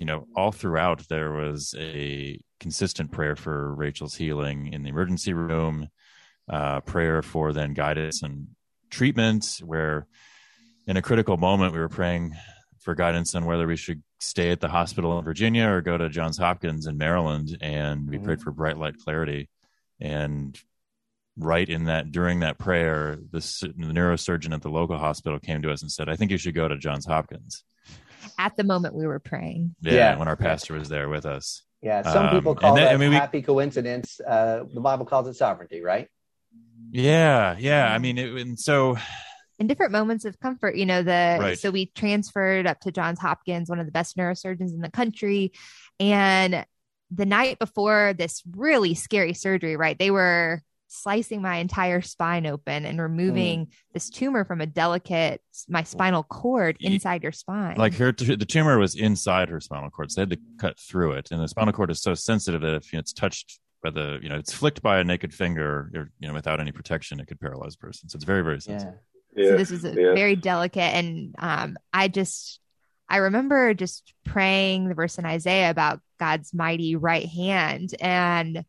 you 0.00 0.06
know, 0.06 0.26
all 0.34 0.50
throughout 0.50 1.06
there 1.08 1.30
was 1.30 1.74
a 1.78 2.40
consistent 2.58 3.12
prayer 3.12 3.36
for 3.36 3.74
Rachel's 3.74 4.16
healing 4.16 4.72
in 4.72 4.82
the 4.82 4.88
emergency 4.88 5.34
room, 5.34 5.88
uh, 6.48 6.80
prayer 6.80 7.22
for 7.22 7.52
then 7.52 7.74
guidance 7.74 8.22
and 8.22 8.48
treatment, 8.90 9.60
where 9.62 10.06
in 10.86 10.96
a 10.96 11.02
critical 11.02 11.36
moment 11.36 11.74
we 11.74 11.78
were 11.78 11.90
praying 11.90 12.34
for 12.80 12.94
guidance 12.94 13.34
on 13.34 13.44
whether 13.44 13.66
we 13.66 13.76
should 13.76 14.02
stay 14.18 14.50
at 14.50 14.60
the 14.60 14.70
hospital 14.70 15.18
in 15.18 15.24
Virginia 15.24 15.68
or 15.68 15.82
go 15.82 15.98
to 15.98 16.08
Johns 16.08 16.38
Hopkins 16.38 16.86
in 16.86 16.96
Maryland, 16.96 17.58
and 17.60 18.08
we 18.08 18.16
Mhm. 18.16 18.24
prayed 18.24 18.40
for 18.40 18.52
bright 18.52 18.78
light 18.78 18.96
clarity, 18.98 19.50
and 20.00 20.58
right 21.36 21.68
in 21.68 21.84
that 21.84 22.10
during 22.10 22.40
that 22.40 22.56
prayer, 22.58 23.16
the, 23.16 23.40
the 23.76 23.92
neurosurgeon 23.92 24.54
at 24.54 24.62
the 24.62 24.70
local 24.70 24.96
hospital 24.96 25.38
came 25.38 25.60
to 25.60 25.70
us 25.70 25.82
and 25.82 25.92
said, 25.92 26.08
"I 26.08 26.16
think 26.16 26.30
you 26.30 26.38
should 26.38 26.54
go 26.54 26.68
to 26.68 26.78
Johns 26.78 27.04
Hopkins." 27.04 27.64
At 28.38 28.56
the 28.56 28.64
moment 28.64 28.94
we 28.94 29.06
were 29.06 29.18
praying. 29.18 29.74
Yeah, 29.80 29.92
Yeah. 29.92 30.16
when 30.16 30.28
our 30.28 30.36
pastor 30.36 30.74
was 30.74 30.88
there 30.88 31.08
with 31.08 31.26
us. 31.26 31.62
Yeah, 31.82 32.02
some 32.02 32.26
Um, 32.26 32.34
people 32.34 32.54
call 32.54 32.74
then- 32.74 32.84
that 32.86 32.94
I 32.94 32.96
mean, 32.98 33.10
we- 33.10 33.16
happy 33.16 33.42
coincidence. 33.42 34.20
Uh, 34.20 34.64
the 34.72 34.80
Bible 34.80 35.06
calls 35.06 35.26
it 35.28 35.34
sovereignty, 35.34 35.80
right? 35.82 36.08
Yeah, 36.90 37.56
yeah. 37.58 37.92
I 37.92 37.98
mean, 37.98 38.18
it, 38.18 38.30
and 38.34 38.58
so 38.58 38.96
in 39.58 39.66
different 39.66 39.92
moments 39.92 40.24
of 40.24 40.40
comfort 40.40 40.74
you 40.74 40.86
know 40.86 41.02
the 41.02 41.36
Right. 41.38 41.58
so 41.58 41.70
we 41.70 41.84
transferred 41.94 42.66
up 42.66 42.80
to 42.80 42.90
johns 42.90 43.18
hopkins 43.18 43.68
one 43.68 43.78
of 43.78 43.84
the 43.84 43.92
best 43.92 44.16
neurosurgeons 44.16 44.70
in 44.72 44.80
the 44.80 44.90
country 44.90 45.52
and 46.00 46.64
the 47.10 47.26
night 47.26 47.58
before 47.58 48.14
this 48.16 48.42
really 48.56 48.94
scary 48.94 49.34
surgery 49.34 49.76
right 49.76 49.98
they 49.98 50.10
were 50.10 50.62
slicing 50.92 51.40
my 51.40 51.56
entire 51.56 52.00
spine 52.00 52.46
open 52.46 52.84
and 52.84 53.00
removing 53.00 53.68
this 53.94 54.10
tumor 54.10 54.44
from 54.44 54.60
a 54.60 54.66
delicate 54.66 55.40
my 55.68 55.82
spinal 55.82 56.24
cord 56.24 56.76
inside 56.80 57.22
your 57.22 57.32
spine 57.32 57.76
like 57.76 57.94
her 57.94 58.12
the 58.12 58.44
tumor 58.44 58.78
was 58.78 58.94
inside 58.94 59.48
her 59.48 59.60
spinal 59.60 59.90
cord, 59.90 60.10
so 60.10 60.20
they 60.20 60.22
had 60.22 60.30
to 60.30 60.38
cut 60.58 60.78
through 60.78 61.12
it. 61.12 61.30
And 61.30 61.42
the 61.42 61.48
spinal 61.48 61.72
cord 61.72 61.90
is 61.90 62.02
so 62.02 62.14
sensitive 62.14 62.60
that 62.62 62.74
if 62.74 62.92
you 62.92 62.96
know, 62.96 63.00
it's 63.00 63.12
touched 63.12 63.60
by 63.82 63.90
the, 63.90 64.18
you 64.22 64.28
know, 64.28 64.36
it's 64.36 64.52
flicked 64.52 64.82
by 64.82 64.98
a 64.98 65.04
naked 65.04 65.32
finger, 65.32 65.90
or 65.94 66.10
you 66.18 66.28
know, 66.28 66.34
without 66.34 66.60
any 66.60 66.72
protection, 66.72 67.20
it 67.20 67.26
could 67.26 67.40
paralyze 67.40 67.74
a 67.74 67.78
person. 67.78 68.08
So 68.08 68.16
it's 68.16 68.24
very, 68.24 68.42
very 68.42 68.60
sensitive. 68.60 68.94
so 69.36 69.56
this 69.56 69.70
was 69.70 69.84
a 69.84 69.94
yeah. 69.94 70.14
very 70.14 70.34
delicate 70.34 70.92
and 70.92 71.36
um 71.38 71.76
i 71.92 72.08
just 72.08 72.58
i 73.08 73.18
remember 73.18 73.74
just 73.74 74.12
praying 74.24 74.88
the 74.88 74.94
verse 74.94 75.18
in 75.18 75.24
isaiah 75.24 75.70
about 75.70 76.00
god's 76.18 76.52
mighty 76.52 76.96
right 76.96 77.28
hand 77.28 77.94
and 78.00 78.64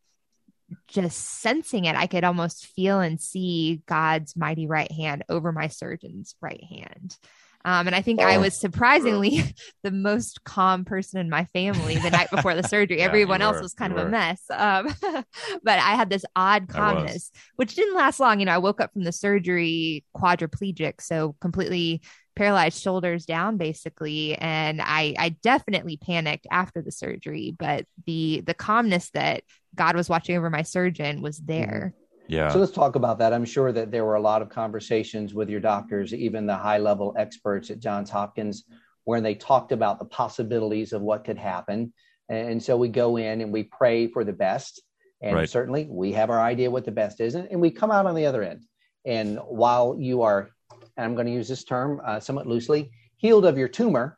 just 0.87 1.17
sensing 1.17 1.85
it 1.85 1.95
i 1.95 2.07
could 2.07 2.23
almost 2.23 2.67
feel 2.67 2.99
and 2.99 3.19
see 3.19 3.81
god's 3.85 4.35
mighty 4.35 4.67
right 4.67 4.91
hand 4.91 5.23
over 5.29 5.51
my 5.51 5.67
surgeon's 5.67 6.35
right 6.41 6.63
hand 6.63 7.17
um, 7.65 7.87
and 7.87 7.95
I 7.95 8.01
think 8.01 8.21
I 8.21 8.37
Oh. 8.37 8.41
was 8.41 8.59
surprisingly 8.59 9.43
the 9.83 9.91
most 9.91 10.43
calm 10.43 10.85
person 10.85 11.19
in 11.19 11.29
my 11.29 11.45
family 11.45 11.95
the 11.97 12.09
night 12.09 12.29
before 12.31 12.55
the 12.55 12.63
surgery. 12.67 12.99
Yeah, 12.99 13.05
Everyone 13.05 13.41
else 13.41 13.57
were. 13.57 13.61
was 13.61 13.73
kind 13.73 13.91
of 13.91 13.99
a 13.99 14.09
mess. 14.09 14.41
Um, 14.49 14.87
but 15.63 15.79
I 15.79 15.95
had 15.95 16.09
this 16.09 16.25
odd 16.35 16.67
calmness 16.67 17.31
which 17.55 17.75
didn't 17.75 17.95
last 17.95 18.19
long. 18.19 18.39
You 18.39 18.45
know, 18.47 18.53
I 18.53 18.57
woke 18.59 18.81
up 18.81 18.93
from 18.93 19.03
the 19.03 19.11
surgery 19.11 20.03
quadriplegic, 20.15 21.01
so 21.01 21.35
completely 21.41 22.01
paralyzed 22.35 22.81
shoulders 22.81 23.25
down 23.25 23.57
basically 23.57 24.35
and 24.35 24.81
I 24.81 25.13
I 25.19 25.29
definitely 25.43 25.97
panicked 25.97 26.47
after 26.49 26.81
the 26.81 26.91
surgery, 26.91 27.53
but 27.59 27.85
the 28.05 28.41
the 28.45 28.53
calmness 28.53 29.09
that 29.11 29.43
God 29.75 29.95
was 29.97 30.09
watching 30.09 30.37
over 30.37 30.49
my 30.49 30.61
surgeon 30.63 31.21
was 31.21 31.37
there. 31.37 31.93
Yeah. 32.31 32.47
So 32.47 32.59
let's 32.59 32.71
talk 32.71 32.95
about 32.95 33.19
that. 33.19 33.33
I'm 33.33 33.43
sure 33.43 33.73
that 33.73 33.91
there 33.91 34.05
were 34.05 34.15
a 34.15 34.21
lot 34.21 34.41
of 34.41 34.47
conversations 34.47 35.33
with 35.33 35.49
your 35.49 35.59
doctors, 35.59 36.13
even 36.13 36.45
the 36.45 36.55
high 36.55 36.77
level 36.77 37.13
experts 37.17 37.69
at 37.69 37.79
Johns 37.79 38.09
Hopkins, 38.09 38.63
where 39.03 39.19
they 39.19 39.35
talked 39.35 39.73
about 39.73 39.99
the 39.99 40.05
possibilities 40.05 40.93
of 40.93 41.01
what 41.01 41.25
could 41.25 41.37
happen. 41.37 41.91
And 42.29 42.63
so 42.63 42.77
we 42.77 42.87
go 42.87 43.17
in 43.17 43.41
and 43.41 43.51
we 43.51 43.63
pray 43.63 44.07
for 44.07 44.23
the 44.23 44.31
best. 44.31 44.81
And 45.21 45.35
Right. 45.35 45.49
certainly 45.49 45.87
we 45.89 46.13
have 46.13 46.29
our 46.29 46.39
idea 46.39 46.71
what 46.71 46.85
the 46.85 46.91
best 46.91 47.19
is. 47.19 47.35
And, 47.35 47.49
and 47.51 47.59
we 47.59 47.69
come 47.69 47.91
out 47.91 48.05
on 48.05 48.15
the 48.15 48.25
other 48.25 48.43
end. 48.43 48.63
And 49.03 49.37
while 49.39 49.97
you 49.99 50.21
are, 50.21 50.51
and 50.95 51.05
I'm 51.05 51.15
going 51.15 51.27
to 51.27 51.33
use 51.33 51.49
this 51.49 51.65
term 51.65 51.99
uh, 52.05 52.21
somewhat 52.21 52.47
loosely, 52.47 52.91
healed 53.17 53.43
of 53.43 53.57
your 53.57 53.67
tumor, 53.67 54.17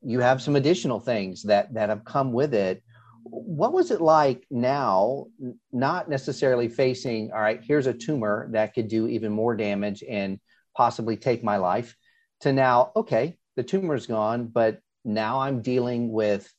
you 0.00 0.20
have 0.20 0.40
some 0.40 0.54
additional 0.54 1.00
things 1.00 1.42
that 1.42 1.74
that 1.74 1.88
have 1.88 2.04
come 2.04 2.32
with 2.32 2.54
it 2.54 2.84
what 3.28 3.72
was 3.72 3.90
it 3.90 4.00
like 4.00 4.46
now 4.50 5.26
not 5.72 6.08
necessarily 6.08 6.68
facing 6.68 7.30
all 7.32 7.40
right 7.40 7.60
here's 7.62 7.86
a 7.86 7.92
tumor 7.92 8.48
that 8.52 8.74
could 8.74 8.88
do 8.88 9.06
even 9.06 9.32
more 9.32 9.56
damage 9.56 10.02
and 10.08 10.38
possibly 10.76 11.16
take 11.16 11.42
my 11.42 11.56
life 11.56 11.96
to 12.40 12.52
now 12.52 12.92
okay 12.94 13.36
the 13.56 13.62
tumor's 13.62 14.06
gone 14.06 14.46
but 14.46 14.80
now 15.04 15.40
i'm 15.40 15.62
dealing 15.62 16.12
with 16.12 16.52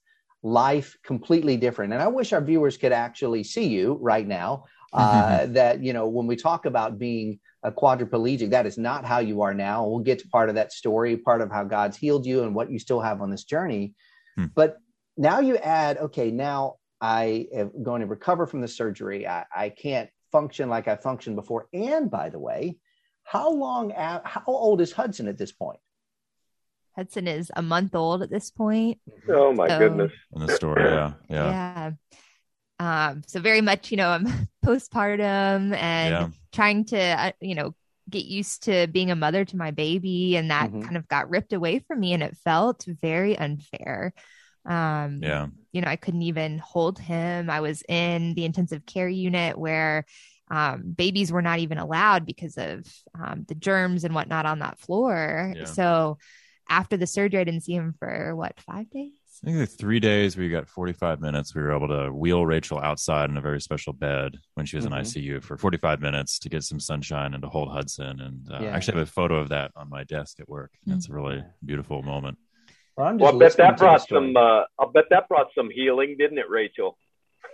life 0.43 0.95
completely 1.03 1.57
different. 1.57 1.93
And 1.93 2.01
i 2.01 2.07
wish 2.07 2.33
our 2.33 2.41
viewers 2.41 2.77
could 2.77 2.91
actually 2.91 3.43
see 3.43 3.67
you 3.67 3.97
right 4.01 4.25
now 4.25 4.65
uh, 4.93 5.45
that 5.49 5.83
you 5.83 5.93
know 5.93 6.07
when 6.07 6.27
we 6.27 6.35
talk 6.35 6.65
about 6.65 6.97
being 6.97 7.39
a 7.63 7.71
quadriplegic 7.71 8.51
that 8.51 8.65
is 8.65 8.77
not 8.77 9.03
how 9.03 9.19
you 9.19 9.41
are 9.41 9.53
now. 9.53 9.85
We'll 9.85 9.99
get 9.99 10.19
to 10.19 10.27
part 10.27 10.49
of 10.49 10.55
that 10.55 10.71
story 10.71 11.17
part 11.17 11.41
of 11.41 11.51
how 11.51 11.63
god's 11.63 11.97
healed 11.97 12.25
you 12.25 12.43
and 12.43 12.55
what 12.55 12.71
you 12.71 12.79
still 12.79 13.01
have 13.01 13.21
on 13.21 13.29
this 13.29 13.43
journey. 13.43 13.93
Hmm. 14.35 14.45
but 14.53 14.77
now 15.17 15.39
you 15.39 15.57
add 15.57 15.97
okay 15.97 16.31
now 16.31 16.75
i 17.01 17.47
am 17.53 17.71
going 17.83 18.01
to 18.01 18.07
recover 18.07 18.45
from 18.45 18.61
the 18.61 18.67
surgery 18.67 19.27
i, 19.27 19.45
I 19.55 19.69
can't 19.69 20.09
function 20.31 20.69
like 20.69 20.87
i 20.87 20.95
functioned 20.95 21.35
before 21.35 21.67
and 21.73 22.09
by 22.09 22.29
the 22.29 22.39
way 22.39 22.77
how 23.23 23.51
long 23.51 23.89
how 23.91 24.43
old 24.47 24.81
is 24.81 24.91
hudson 24.91 25.27
at 25.27 25.37
this 25.37 25.51
point 25.51 25.79
Hudson 26.95 27.27
is 27.27 27.51
a 27.55 27.61
month 27.61 27.93
old 27.93 28.23
at 28.23 28.31
this 28.31 28.49
point. 28.49 28.97
Oh 29.29 29.53
my 29.53 29.67
So- 29.67 29.77
goodness. 29.77 30.11
in 30.35 30.47
the 30.47 30.55
story. 30.55 30.83
Yeah. 30.83 31.13
Yeah. 31.29 31.91
Yeah. 32.79 33.09
Um, 33.11 33.21
so 33.27 33.39
very 33.39 33.61
much, 33.61 33.91
you 33.91 33.97
know, 33.97 34.09
I'm 34.09 34.25
postpartum 34.65 35.75
and 35.75 36.11
Yeah. 36.11 36.29
trying 36.51 36.85
to, 36.85 36.99
uh, 36.99 37.31
you 37.39 37.53
know, 37.53 37.75
get 38.09 38.25
used 38.25 38.63
to 38.63 38.87
being 38.87 39.11
a 39.11 39.15
mother 39.15 39.45
to 39.45 39.57
my 39.57 39.69
baby, 39.69 40.37
and 40.37 40.49
that 40.49 40.71
Mhm. 40.71 40.81
kind 40.85 40.97
of 40.97 41.07
got 41.07 41.29
ripped 41.29 41.53
away 41.53 41.77
from 41.87 41.99
me, 41.99 42.13
and 42.13 42.23
it 42.23 42.35
felt 42.43 42.83
very 42.99 43.37
unfair. 43.37 44.11
Um, 44.67 45.21
Yeah. 45.23 45.47
you 45.71 45.81
know, 45.81 45.87
I 45.89 45.95
couldn't 45.95 46.23
even 46.23 46.59
hold 46.59 46.99
him. 46.99 47.49
I 47.49 47.61
was 47.61 47.83
in 47.87 48.33
the 48.35 48.45
intensive 48.45 48.85
care 48.85 49.09
unit 49.09 49.57
where 49.57 50.05
um, 50.49 50.93
babies 50.95 51.31
were 51.31 51.41
not 51.41 51.59
even 51.59 51.77
allowed 51.77 52.25
because 52.25 52.57
of 52.57 52.85
um, 53.19 53.45
the 53.47 53.55
germs 53.55 54.03
and 54.03 54.13
whatnot 54.15 54.45
on 54.45 54.59
that 54.59 54.79
floor. 54.79 55.53
Yeah. 55.55 55.65
So 55.65 56.17
after 56.69 56.97
the 56.97 57.07
surgery, 57.07 57.41
I 57.41 57.43
didn't 57.43 57.63
see 57.63 57.73
him 57.73 57.95
for 57.99 58.35
what, 58.35 58.59
five 58.61 58.89
days? 58.89 59.11
I 59.43 59.47
think 59.47 59.59
the 59.59 59.67
three 59.67 59.99
days 59.99 60.35
where 60.35 60.43
you 60.43 60.51
got 60.51 60.67
45 60.67 61.21
minutes, 61.21 61.53
we 61.53 61.61
were 61.61 61.75
able 61.75 61.87
to 61.89 62.11
wheel 62.11 62.43
Rachel 62.45 62.79
outside 62.79 63.29
in 63.29 63.37
a 63.37 63.41
very 63.41 63.61
special 63.61 63.93
bed 63.93 64.35
when 64.55 64.65
she 64.65 64.77
was 64.77 64.85
Mhm. 64.85 64.87
in 64.87 65.03
ICU 65.03 65.43
for 65.43 65.57
45 65.57 66.01
minutes 66.01 66.39
to 66.39 66.49
get 66.49 66.63
some 66.63 66.79
sunshine 66.79 67.33
and 67.35 67.43
to 67.43 67.49
hold 67.49 67.69
Hudson. 67.69 68.19
And 68.19 68.49
uh, 68.51 68.63
Yeah. 68.63 68.71
I 68.71 68.75
actually 68.77 68.97
have 68.99 69.07
a 69.07 69.11
photo 69.11 69.37
of 69.37 69.49
that 69.49 69.71
on 69.75 69.89
my 69.89 70.05
desk 70.05 70.39
at 70.39 70.49
work. 70.49 70.71
And 70.85 70.95
It's 70.95 71.07
a 71.09 71.13
really 71.13 71.43
beautiful 71.63 72.01
moment. 72.01 72.37
Well, 72.97 73.07
I'm 73.07 73.17
Well, 73.17 73.35
I 73.35 73.39
bet 73.39 73.57
that 73.57 73.77
brought 73.77 74.07
some. 74.07 74.35
Uh, 74.35 74.63
I 74.79 74.85
bet 74.93 75.05
that 75.11 75.27
brought 75.27 75.47
some 75.55 75.69
healing, 75.69 76.15
didn't 76.17 76.37
it, 76.37 76.49
Rachel? 76.49 76.97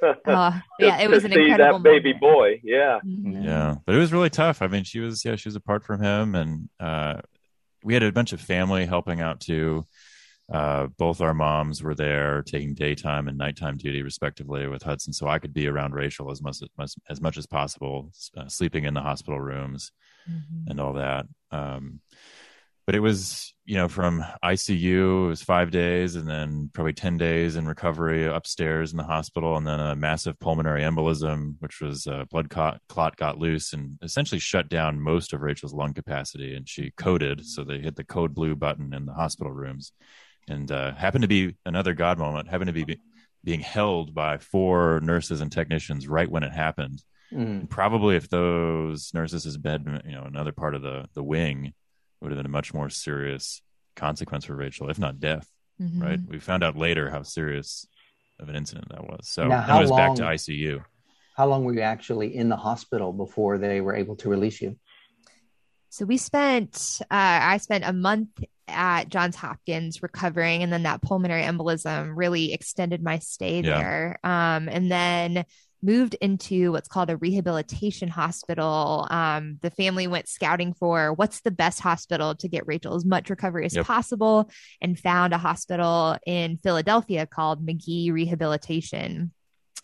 Oh, 0.01 0.13
yeah, 0.79 0.99
it 1.01 1.09
was 1.09 1.23
to 1.23 1.27
an 1.27 1.33
see 1.33 1.41
incredible 1.41 1.79
that 1.79 1.83
baby 1.83 2.13
moment. 2.13 2.21
boy. 2.21 2.61
Yeah. 2.63 2.99
Mhm. 3.05 3.43
Yeah. 3.43 3.75
But 3.85 3.95
it 3.95 3.99
was 3.99 4.13
really 4.13 4.29
tough. 4.29 4.61
I 4.61 4.67
mean, 4.67 4.83
she 4.83 4.99
was, 4.99 5.23
yeah, 5.23 5.35
she 5.35 5.49
was 5.49 5.55
apart 5.55 5.83
from 5.83 6.01
him. 6.01 6.35
And 6.35 6.69
uh, 6.79 7.21
we 7.83 7.93
had 7.93 8.03
a 8.03 8.11
bunch 8.11 8.33
of 8.33 8.41
family 8.41 8.85
helping 8.85 9.21
out 9.21 9.39
too. 9.39 9.85
Uh, 10.51 10.87
both 10.97 11.21
our 11.21 11.33
moms 11.33 11.81
were 11.81 11.95
there 11.95 12.43
taking 12.43 12.73
daytime 12.73 13.27
and 13.27 13.37
nighttime 13.37 13.77
duty 13.77 14.01
respectively 14.01 14.67
with 14.67 14.83
Hudson, 14.83 15.13
so 15.13 15.25
I 15.27 15.39
could 15.39 15.53
be 15.53 15.67
around 15.67 15.93
Rachel 15.93 16.29
as 16.31 16.41
much 16.41 16.57
as, 16.79 16.95
as 17.09 17.21
much 17.21 17.37
as 17.37 17.47
possible, 17.47 18.11
uh, 18.35 18.47
sleeping 18.49 18.83
in 18.83 18.93
the 18.93 19.01
hospital 19.01 19.39
rooms 19.39 19.93
mm-hmm. 20.29 20.69
and 20.69 20.81
all 20.81 20.93
that. 20.93 21.27
Um, 21.51 22.01
but 22.85 22.95
it 22.95 22.99
was 22.99 23.53
you 23.65 23.75
know 23.75 23.87
from 23.87 24.23
ICU 24.43 25.25
it 25.25 25.27
was 25.29 25.41
five 25.41 25.71
days 25.71 26.15
and 26.15 26.27
then 26.27 26.69
probably 26.73 26.93
ten 26.93 27.17
days 27.17 27.55
in 27.55 27.67
recovery 27.67 28.25
upstairs 28.25 28.91
in 28.91 28.97
the 28.97 29.03
hospital 29.03 29.55
and 29.57 29.65
then 29.65 29.79
a 29.79 29.95
massive 29.95 30.39
pulmonary 30.39 30.81
embolism 30.81 31.55
which 31.59 31.79
was 31.81 32.07
a 32.07 32.27
blood 32.29 32.49
clot, 32.49 32.81
clot 32.89 33.15
got 33.15 33.37
loose 33.37 33.73
and 33.73 33.97
essentially 34.01 34.39
shut 34.39 34.69
down 34.69 34.99
most 34.99 35.33
of 35.33 35.41
Rachel's 35.41 35.73
lung 35.73 35.93
capacity 35.93 36.55
and 36.55 36.67
she 36.67 36.91
coded 36.97 37.45
so 37.45 37.63
they 37.63 37.79
hit 37.79 37.95
the 37.95 38.03
code 38.03 38.33
blue 38.33 38.55
button 38.55 38.93
in 38.93 39.05
the 39.05 39.13
hospital 39.13 39.51
rooms 39.51 39.91
and 40.49 40.71
uh, 40.71 40.93
happened 40.93 41.21
to 41.21 41.27
be 41.27 41.55
another 41.65 41.93
God 41.93 42.17
moment 42.17 42.49
happened 42.49 42.67
to 42.67 42.85
be 42.85 42.99
being 43.43 43.59
held 43.59 44.13
by 44.13 44.37
four 44.37 44.99
nurses 45.01 45.41
and 45.41 45.51
technicians 45.51 46.07
right 46.07 46.29
when 46.29 46.43
it 46.43 46.53
happened. 46.53 47.03
Mm. 47.31 47.69
Probably 47.69 48.15
if 48.15 48.29
those 48.29 49.13
nurses 49.13 49.43
had 49.43 49.61
been, 49.61 50.01
you 50.05 50.13
know, 50.13 50.23
another 50.23 50.51
part 50.51 50.75
of 50.75 50.81
the 50.81 51.05
the 51.13 51.23
wing, 51.23 51.73
would 52.23 52.31
have 52.31 52.37
been 52.37 52.45
a 52.45 52.49
much 52.49 52.73
more 52.73 52.89
serious 52.89 53.61
consequence 53.95 54.45
for 54.45 54.55
Rachel, 54.55 54.89
if 54.89 54.97
not 54.97 55.19
death. 55.19 55.47
Mm-hmm. 55.81 56.01
Right? 56.01 56.19
We 56.27 56.39
found 56.39 56.63
out 56.63 56.77
later 56.77 57.09
how 57.09 57.23
serious 57.23 57.87
of 58.39 58.49
an 58.49 58.55
incident 58.55 58.89
that 58.89 59.03
was. 59.03 59.27
So 59.27 59.47
now, 59.47 59.61
how 59.61 59.81
was 59.81 59.89
long, 59.89 59.97
back 59.97 60.15
to 60.15 60.23
ICU. 60.23 60.83
How 61.35 61.47
long 61.47 61.63
were 61.63 61.73
you 61.73 61.81
actually 61.81 62.35
in 62.35 62.49
the 62.49 62.55
hospital 62.55 63.11
before 63.11 63.57
they 63.57 63.81
were 63.81 63.95
able 63.95 64.15
to 64.17 64.29
release 64.29 64.61
you? 64.61 64.77
So 65.89 66.05
we 66.05 66.17
spent, 66.17 67.01
uh, 67.01 67.05
I 67.11 67.57
spent 67.57 67.83
a 67.85 67.93
month 67.93 68.29
at 68.67 69.09
Johns 69.09 69.35
Hopkins 69.35 70.01
recovering, 70.01 70.63
and 70.63 70.71
then 70.71 70.83
that 70.83 71.01
pulmonary 71.01 71.43
embolism 71.43 72.13
really 72.15 72.53
extended 72.53 73.03
my 73.03 73.19
stay 73.19 73.61
yeah. 73.61 73.77
there. 73.77 74.19
Um, 74.23 74.69
and 74.69 74.91
then 74.91 75.45
moved 75.83 76.15
into 76.21 76.71
what's 76.71 76.87
called 76.87 77.09
a 77.09 77.17
rehabilitation 77.17 78.07
hospital. 78.07 79.07
Um, 79.09 79.59
the 79.61 79.69
family 79.69 80.07
went 80.07 80.27
scouting 80.27 80.73
for 80.73 81.13
what's 81.13 81.41
the 81.41 81.51
best 81.51 81.81
hospital 81.81 82.35
to 82.35 82.47
get 82.47 82.65
Rachel 82.65 82.95
as 82.95 83.05
much 83.05 83.29
recovery 83.29 83.65
as 83.65 83.75
yep. 83.75 83.85
possible 83.85 84.49
and 84.81 84.97
found 84.97 85.33
a 85.33 85.37
hospital 85.37 86.17
in 86.25 86.57
Philadelphia 86.57 87.25
called 87.25 87.63
Magee 87.63 88.11
Rehabilitation 88.11 89.31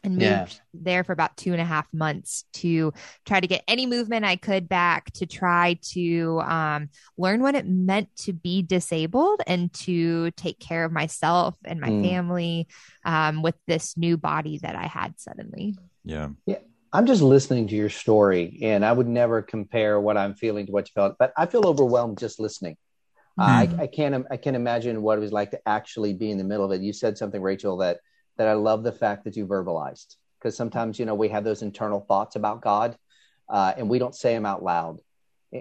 and 0.04 0.14
moved 0.14 0.22
yeah. 0.24 0.46
there 0.74 1.04
for 1.04 1.12
about 1.12 1.36
two 1.36 1.52
and 1.52 1.62
a 1.62 1.66
half 1.66 1.86
months 1.92 2.46
to 2.54 2.94
try 3.26 3.40
to 3.40 3.48
get 3.48 3.64
any 3.68 3.86
movement 3.86 4.26
I 4.26 4.38
could 4.38 4.70
back 4.70 5.12
to 5.14 5.26
try 5.26 5.78
to 5.92 6.42
um, 6.42 6.90
learn 7.18 7.42
what 7.42 7.56
it 7.56 7.68
meant 7.68 8.10
to 8.20 8.34
be 8.34 8.62
disabled 8.62 9.42
and 9.46 9.74
to 9.74 10.32
take 10.32 10.60
care 10.60 10.86
of 10.86 10.92
myself 10.92 11.56
and 11.66 11.82
my 11.82 11.90
mm. 11.90 12.04
family 12.04 12.68
um, 13.04 13.42
with 13.42 13.56
this 13.68 13.98
new 13.98 14.18
body 14.18 14.60
that 14.60 14.76
I 14.76 14.86
had 14.86 15.20
suddenly. 15.20 15.76
Yeah. 16.10 16.30
Yeah. 16.46 16.58
I'm 16.92 17.06
just 17.06 17.22
listening 17.22 17.68
to 17.68 17.76
your 17.76 17.90
story, 17.90 18.60
and 18.64 18.84
I 18.84 18.92
would 18.92 19.08
never 19.08 19.44
compare 19.44 20.00
what 20.00 20.18
I'm 20.18 20.34
feeling 20.34 20.66
to 20.66 20.72
what 20.72 20.90
you 20.90 20.94
felt, 20.96 21.18
but 21.20 21.32
I 21.38 21.46
feel 21.46 21.68
overwhelmed 21.68 22.18
just 22.18 22.40
listening. 22.40 22.78
Mm. 23.40 23.44
I, 23.80 23.84
I 23.84 23.88
can't 23.88 24.26
I 24.32 24.38
can't 24.38 24.56
imagine 24.56 25.04
what 25.04 25.20
it 25.20 25.22
was 25.22 25.32
like 25.32 25.52
to 25.52 25.62
actually 25.68 26.14
be 26.14 26.32
in 26.32 26.40
the 26.40 26.44
middle 26.44 26.66
of 26.66 26.72
it. 26.72 26.82
You 26.82 26.94
said 26.94 27.18
something, 27.18 27.42
Rachel, 27.42 27.78
that 27.78 28.00
that 28.38 28.48
I 28.48 28.54
love 28.54 28.84
the 28.84 28.92
fact 28.92 29.26
that 29.26 29.36
you 29.36 29.46
verbalized 29.46 30.16
because 30.40 30.58
sometimes 30.58 30.98
you 30.98 31.06
know 31.06 31.14
we 31.14 31.30
have 31.30 31.44
those 31.44 31.62
internal 31.62 32.02
thoughts 32.02 32.36
about 32.36 32.62
God, 32.62 32.98
uh, 33.48 33.74
and 33.78 33.88
we 33.88 34.00
don't 34.00 34.16
say 34.16 34.34
them 34.34 34.48
out 34.48 34.64
loud. 34.64 35.00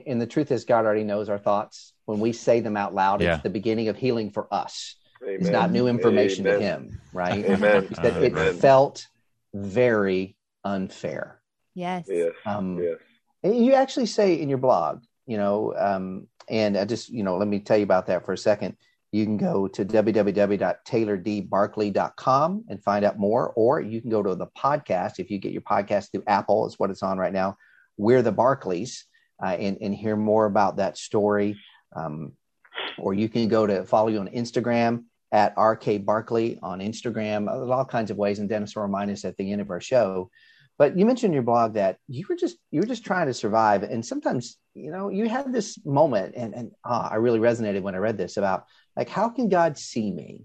And 0.07 0.21
the 0.21 0.27
truth 0.27 0.51
is, 0.51 0.65
God 0.65 0.87
already 0.87 1.05
knows 1.05 1.29
our 1.29 1.39
thoughts. 1.39 1.93
When 2.07 2.21
we 2.21 2.33
say 2.33 2.61
them 2.61 2.77
out 2.77 2.95
loud, 2.95 3.21
yeah. 3.21 3.35
it's 3.35 3.43
the 3.43 3.51
beginning 3.51 3.89
of 3.89 3.97
healing 3.99 4.31
for 4.31 4.53
us. 4.53 4.97
Amen. 5.23 5.37
It's 5.41 5.51
not 5.51 5.71
new 5.71 5.89
information 5.89 6.47
Amen. 6.47 6.59
to 6.59 6.65
Him, 6.65 7.01
right? 7.13 7.45
Amen. 7.45 7.89
that 8.03 8.23
it 8.23 8.57
felt 8.57 9.07
very 9.53 10.37
unfair. 10.69 11.41
Yes. 11.75 12.07
Yes. 12.09 12.33
Um, 12.45 12.79
yes. 12.79 12.97
You 13.43 13.75
actually 13.75 14.07
say 14.07 14.41
in 14.41 14.49
your 14.49 14.59
blog, 14.59 15.03
you 15.27 15.37
know, 15.37 15.75
um, 15.77 16.27
and 16.49 16.77
I 16.77 16.85
just, 16.85 17.09
you 17.09 17.23
know, 17.23 17.37
let 17.37 17.47
me 17.49 17.61
tell 17.61 17.77
you 17.77 17.85
about 17.85 18.07
that 18.07 18.25
for 18.25 18.33
a 18.33 18.39
second. 18.39 18.77
You 19.13 19.25
can 19.25 19.37
go 19.39 19.69
to 19.69 19.85
www.taylordbarkley.com 19.85 22.65
and 22.69 22.83
find 22.83 23.05
out 23.05 23.19
more, 23.19 23.53
or 23.57 23.81
you 23.81 24.01
can 24.03 24.11
go 24.11 24.23
to 24.23 24.35
the 24.35 24.49
podcast. 24.49 25.19
If 25.19 25.31
you 25.31 25.39
get 25.39 25.53
your 25.53 25.63
podcast 25.63 26.11
through 26.11 26.25
Apple, 26.27 26.67
is 26.67 26.79
what 26.79 26.91
it's 26.91 27.03
on 27.03 27.17
right 27.17 27.33
now. 27.33 27.57
We're 27.97 28.21
the 28.23 28.33
Barkleys, 28.33 29.05
uh, 29.43 29.57
and, 29.59 29.79
and 29.81 29.95
hear 29.95 30.17
more 30.17 30.45
about 30.45 30.77
that 30.77 30.99
story. 30.99 31.59
Um, 31.97 32.33
or 32.99 33.15
you 33.15 33.31
can 33.31 33.49
go 33.49 33.67
to 33.67 33.87
follow 33.87 34.09
you 34.09 34.19
on 34.19 34.29
Instagram 34.29 35.05
at 35.33 35.55
RK 35.59 36.05
Barkley 36.05 36.59
on 36.63 36.81
Instagram. 36.81 37.47
There's 37.47 37.71
all 37.71 37.85
kinds 37.85 38.11
of 38.11 38.17
ways, 38.17 38.41
and 38.41 38.49
Dennis 38.49 38.75
will 38.75 38.83
remind 38.83 39.11
us 39.11 39.25
at 39.25 39.37
the 39.37 39.53
end 39.53 39.61
of 39.61 39.71
our 39.71 39.81
show. 39.81 40.31
But 40.79 40.97
you 40.97 41.05
mentioned 41.05 41.31
in 41.31 41.35
your 41.35 41.43
blog 41.43 41.75
that 41.75 41.99
you 42.07 42.25
were 42.29 42.37
just 42.37 42.57
you 42.71 42.81
were 42.81 42.87
just 42.87 43.05
trying 43.05 43.27
to 43.27 43.35
survive, 43.35 43.83
and 43.83 44.05
sometimes 44.05 44.57
you 44.75 44.91
know 44.93 45.09
you 45.09 45.29
had 45.29 45.53
this 45.53 45.85
moment, 45.85 46.35
and 46.37 46.55
and 46.55 46.71
ah, 46.85 47.09
I 47.11 47.17
really 47.17 47.41
resonated 47.41 47.83
when 47.83 47.97
I 47.97 47.99
read 47.99 48.17
this 48.17 48.37
about 48.37 48.67
like 48.97 49.09
how 49.09 49.29
can 49.29 49.49
God 49.49 49.77
see 49.77 50.11
me, 50.11 50.45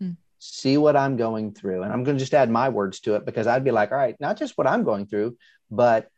hmm. 0.00 0.12
see 0.38 0.78
what 0.78 0.96
I'm 0.96 1.16
going 1.16 1.52
through, 1.52 1.82
and 1.82 1.92
I'm 1.92 2.04
going 2.04 2.16
to 2.16 2.22
just 2.22 2.34
add 2.34 2.48
my 2.48 2.68
words 2.68 3.00
to 3.00 3.16
it 3.16 3.26
because 3.26 3.48
I'd 3.48 3.64
be 3.64 3.72
like, 3.72 3.90
all 3.90 3.98
right, 3.98 4.16
not 4.20 4.38
just 4.38 4.56
what 4.56 4.68
I'm 4.68 4.84
going 4.84 5.06
through, 5.06 5.36
but 5.70 6.08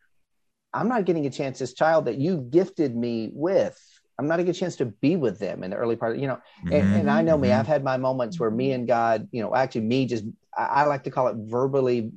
I'm 0.74 0.88
not 0.88 1.06
getting 1.06 1.24
a 1.24 1.30
chance 1.30 1.58
this 1.58 1.72
child 1.72 2.04
that 2.04 2.18
you 2.18 2.46
gifted 2.50 2.94
me 2.94 3.30
with 3.32 3.80
I'm 4.18 4.28
not 4.28 4.40
a 4.40 4.44
good 4.44 4.54
chance 4.54 4.76
to 4.76 4.86
be 4.86 5.16
with 5.16 5.38
them 5.38 5.64
in 5.64 5.70
the 5.70 5.76
early 5.76 5.96
part, 5.96 6.18
you 6.18 6.28
know. 6.28 6.38
Mm-hmm. 6.64 6.72
And, 6.72 6.94
and, 6.94 7.10
I 7.10 7.22
know 7.22 7.36
me, 7.36 7.48
mm-hmm. 7.48 7.60
I've 7.60 7.66
had 7.66 7.82
my 7.82 7.96
moments 7.96 8.38
where 8.38 8.50
me 8.50 8.72
and 8.72 8.86
God, 8.86 9.28
you 9.32 9.42
know, 9.42 9.54
actually 9.54 9.82
me 9.82 10.06
just, 10.06 10.24
I, 10.56 10.62
I, 10.62 10.84
like 10.84 11.04
to 11.04 11.10
call 11.10 11.28
it 11.28 11.36
verbally 11.36 12.12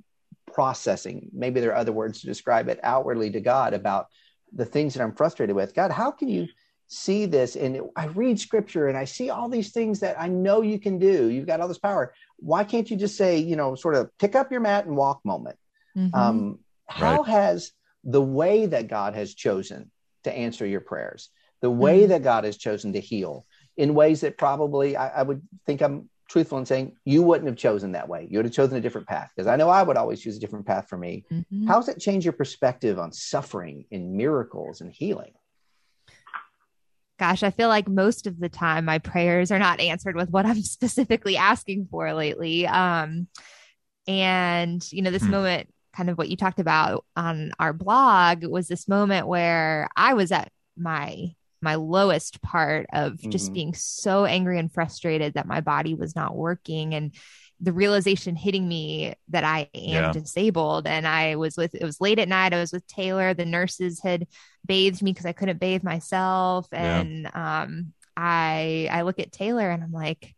processing. 0.57 1.29
Maybe 1.33 1.59
there 1.59 1.69
are 1.69 1.75
other 1.75 1.91
words 1.91 2.21
to 2.21 2.25
describe 2.25 2.67
it 2.67 2.79
outwardly 2.81 3.29
to 3.29 3.39
God 3.39 3.75
about 3.75 4.07
the 4.51 4.65
things 4.65 4.95
that 4.95 5.03
I'm 5.03 5.13
frustrated 5.13 5.55
with. 5.55 5.75
God, 5.75 5.91
how 5.91 6.09
can 6.09 6.29
you 6.29 6.47
see 6.87 7.27
this? 7.27 7.55
And 7.55 7.79
I 7.95 8.05
read 8.07 8.39
scripture 8.39 8.87
and 8.87 8.97
I 8.97 9.05
see 9.05 9.29
all 9.29 9.49
these 9.49 9.71
things 9.71 9.99
that 9.99 10.19
I 10.19 10.29
know 10.29 10.63
you 10.63 10.79
can 10.79 10.97
do. 10.97 11.27
You've 11.27 11.45
got 11.45 11.61
all 11.61 11.67
this 11.67 11.77
power. 11.77 12.11
Why 12.37 12.63
can't 12.63 12.89
you 12.89 12.97
just 12.97 13.17
say, 13.17 13.37
you 13.37 13.55
know, 13.55 13.75
sort 13.75 13.93
of 13.93 14.09
pick 14.17 14.33
up 14.33 14.51
your 14.51 14.61
mat 14.61 14.87
and 14.87 14.97
walk 14.97 15.23
moment? 15.23 15.59
Mm-hmm. 15.95 16.15
Um, 16.15 16.59
how 16.87 17.17
right. 17.17 17.27
has 17.27 17.71
the 18.03 18.21
way 18.21 18.65
that 18.65 18.87
God 18.87 19.13
has 19.13 19.35
chosen 19.35 19.91
to 20.23 20.35
answer 20.35 20.65
your 20.65 20.81
prayers? 20.81 21.29
the 21.61 21.71
way 21.71 22.01
mm-hmm. 22.01 22.09
that 22.09 22.23
God 22.23 22.43
has 22.43 22.57
chosen 22.57 22.93
to 22.93 22.99
heal 22.99 23.45
in 23.77 23.95
ways 23.95 24.21
that 24.21 24.37
probably 24.37 24.95
I, 24.95 25.19
I, 25.19 25.23
would 25.23 25.41
think 25.65 25.81
I'm 25.81 26.09
truthful 26.27 26.57
in 26.57 26.65
saying 26.65 26.95
you 27.05 27.23
wouldn't 27.23 27.47
have 27.47 27.57
chosen 27.57 27.93
that 27.93 28.07
way. 28.07 28.27
You 28.29 28.39
would 28.39 28.45
have 28.45 28.53
chosen 28.53 28.77
a 28.77 28.81
different 28.81 29.07
path 29.07 29.31
because 29.35 29.47
I 29.47 29.55
know 29.55 29.69
I 29.69 29.83
would 29.83 29.97
always 29.97 30.21
choose 30.21 30.37
a 30.37 30.39
different 30.39 30.65
path 30.65 30.87
for 30.89 30.97
me. 30.97 31.25
Mm-hmm. 31.31 31.67
How 31.67 31.75
does 31.75 31.89
it 31.89 31.99
change 31.99 32.25
your 32.25 32.33
perspective 32.33 32.99
on 32.99 33.11
suffering 33.11 33.85
and 33.91 34.13
miracles 34.13 34.81
and 34.81 34.91
healing? 34.91 35.33
Gosh, 37.19 37.43
I 37.43 37.49
feel 37.49 37.69
like 37.69 37.87
most 37.87 38.27
of 38.27 38.39
the 38.39 38.49
time 38.49 38.85
my 38.85 38.99
prayers 38.99 39.51
are 39.51 39.59
not 39.59 39.79
answered 39.79 40.15
with 40.15 40.29
what 40.29 40.45
I'm 40.45 40.61
specifically 40.61 41.37
asking 41.37 41.87
for 41.89 42.13
lately. 42.13 42.67
Um, 42.67 43.27
and 44.07 44.85
you 44.91 45.01
know, 45.01 45.11
this 45.11 45.23
hmm. 45.23 45.31
moment, 45.31 45.73
kind 45.95 46.09
of 46.09 46.17
what 46.17 46.29
you 46.29 46.37
talked 46.37 46.59
about 46.59 47.05
on 47.15 47.51
our 47.59 47.73
blog, 47.73 48.45
was 48.45 48.67
this 48.67 48.87
moment 48.87 49.27
where 49.27 49.89
I 49.95 50.13
was 50.13 50.31
at 50.31 50.51
my 50.77 51.33
my 51.61 51.75
lowest 51.75 52.41
part 52.41 52.87
of 52.93 53.19
just 53.29 53.45
mm-hmm. 53.45 53.53
being 53.53 53.73
so 53.73 54.25
angry 54.25 54.59
and 54.59 54.71
frustrated 54.71 55.33
that 55.33 55.47
my 55.47 55.61
body 55.61 55.95
was 55.95 56.15
not 56.15 56.35
working 56.35 56.93
and 56.93 57.13
the 57.59 57.73
realization 57.73 58.35
hitting 58.35 58.67
me 58.67 59.15
that 59.29 59.43
I 59.43 59.69
am 59.73 60.03
yeah. 60.03 60.11
disabled. 60.11 60.85
And 60.85 61.07
I 61.07 61.35
was 61.37 61.57
with, 61.57 61.73
it 61.73 61.83
was 61.83 61.99
late 61.99 62.19
at 62.19 62.27
night. 62.27 62.53
I 62.53 62.59
was 62.59 62.71
with 62.71 62.85
Taylor. 62.87 63.33
The 63.33 63.45
nurses 63.45 63.99
had 64.01 64.27
bathed 64.65 65.01
me 65.01 65.11
because 65.11 65.25
I 65.25 65.31
couldn't 65.31 65.59
bathe 65.59 65.83
myself. 65.83 66.67
And 66.71 67.23
yeah. 67.23 67.63
um, 67.63 67.93
I, 68.15 68.87
I 68.91 69.01
look 69.01 69.19
at 69.19 69.31
Taylor 69.31 69.69
and 69.69 69.83
I'm 69.83 69.91
like, 69.91 70.35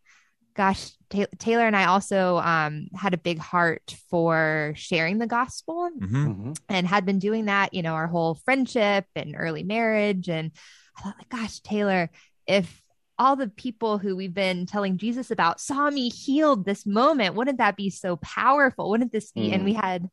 gosh, 0.56 0.92
ta- 1.10 1.26
Taylor 1.38 1.66
and 1.68 1.76
I 1.76 1.86
also 1.86 2.38
um, 2.38 2.88
had 2.96 3.14
a 3.14 3.18
big 3.18 3.40
heart 3.40 3.96
for 4.10 4.74
sharing 4.76 5.18
the 5.18 5.28
gospel 5.28 5.90
mm-hmm. 5.98 6.28
mm-hmm. 6.28 6.52
and 6.70 6.88
had 6.88 7.06
been 7.06 7.20
doing 7.20 7.46
that, 7.46 7.74
you 7.74 7.82
know, 7.82 7.94
our 7.94 8.08
whole 8.08 8.36
friendship 8.36 9.06
and 9.16 9.36
early 9.38 9.64
marriage. 9.64 10.30
And 10.30 10.52
I 11.00 11.04
thought, 11.04 11.16
like, 11.18 11.30
gosh, 11.30 11.60
Taylor, 11.60 12.10
if 12.48 12.82
all 13.18 13.36
the 13.36 13.48
people 13.50 13.98
who 13.98 14.16
we've 14.16 14.34
been 14.34 14.66
telling 14.66 14.98
Jesus 14.98 15.32
about 15.32 15.60
saw 15.60 15.90
me 15.90 16.10
healed 16.10 16.66
this 16.66 16.86
moment, 16.86 17.36
wouldn't 17.36 17.58
that 17.58 17.76
be 17.76 17.90
so 17.90 18.16
powerful? 18.18 18.90
Wouldn't 18.90 19.12
this 19.12 19.32
be? 19.32 19.50
Mm. 19.50 19.54
And 19.54 19.66
we 19.66 19.74
had 19.74 20.08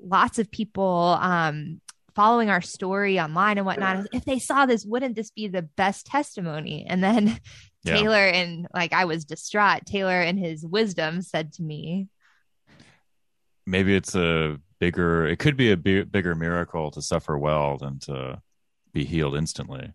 lots 0.00 0.38
of 0.38 0.50
people 0.50 1.18
um, 1.20 1.80
following 2.14 2.50
our 2.50 2.62
story 2.62 3.20
online 3.20 3.58
and 3.58 3.66
whatnot. 3.66 4.06
If 4.12 4.24
they 4.24 4.38
saw 4.38 4.66
this, 4.66 4.84
wouldn't 4.84 5.16
this 5.16 5.30
be 5.30 5.48
the 5.48 5.62
best 5.62 6.06
testimony? 6.06 6.86
And 6.88 7.04
then 7.04 7.38
yeah. 7.84 7.96
Taylor 7.96 8.26
and 8.26 8.66
like 8.74 8.92
I 8.92 9.04
was 9.04 9.24
distraught. 9.24 9.86
Taylor 9.86 10.20
and 10.20 10.38
his 10.38 10.64
wisdom 10.64 11.22
said 11.22 11.52
to 11.54 11.62
me, 11.62 12.08
maybe 13.66 13.94
it's 13.94 14.14
a 14.14 14.58
bigger, 14.78 15.26
it 15.26 15.38
could 15.38 15.56
be 15.56 15.72
a 15.72 15.76
bigger 15.76 16.34
miracle 16.34 16.90
to 16.92 17.02
suffer 17.02 17.36
well 17.38 17.76
than 17.76 17.98
to 18.00 18.40
be 18.92 19.04
healed 19.04 19.36
instantly. 19.36 19.92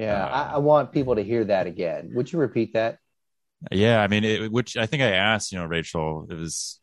Yeah, 0.00 0.24
Uh, 0.24 0.28
I, 0.28 0.54
I 0.54 0.58
want 0.58 0.92
people 0.92 1.16
to 1.16 1.22
hear 1.22 1.44
that 1.44 1.66
again. 1.66 2.10
Would 2.14 2.32
you 2.32 2.38
repeat 2.38 2.72
that? 2.72 2.98
Yeah, 3.70 4.00
I 4.00 4.06
mean, 4.08 4.24
it, 4.24 4.50
which 4.50 4.76
I 4.76 4.86
think 4.86 5.02
I 5.02 5.10
asked, 5.10 5.52
you 5.52 5.58
know, 5.58 5.66
Rachel, 5.66 6.26
it 6.30 6.34
was 6.34 6.80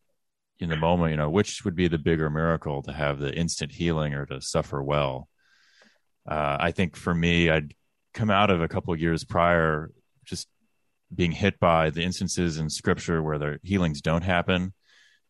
in 0.59 0.69
the 0.69 0.75
moment, 0.75 1.11
you 1.11 1.17
know, 1.17 1.29
which 1.29 1.65
would 1.65 1.75
be 1.75 1.87
the 1.87 1.97
bigger 1.97 2.29
miracle 2.29 2.83
to 2.83 2.93
have 2.93 3.19
the 3.19 3.33
instant 3.33 3.71
healing 3.71 4.13
or 4.13 4.25
to 4.27 4.41
suffer 4.41 4.81
well? 4.81 5.27
Uh, 6.29 6.57
I 6.59 6.71
think 6.71 6.95
for 6.95 7.13
me, 7.13 7.49
I'd 7.49 7.73
come 8.13 8.29
out 8.29 8.51
of 8.51 8.61
a 8.61 8.67
couple 8.67 8.93
of 8.93 9.01
years 9.01 9.23
prior 9.23 9.91
just 10.25 10.47
being 11.13 11.31
hit 11.31 11.59
by 11.59 11.89
the 11.89 12.03
instances 12.03 12.57
in 12.57 12.69
scripture 12.69 13.23
where 13.23 13.39
the 13.39 13.59
healings 13.63 14.01
don't 14.01 14.23
happen. 14.23 14.73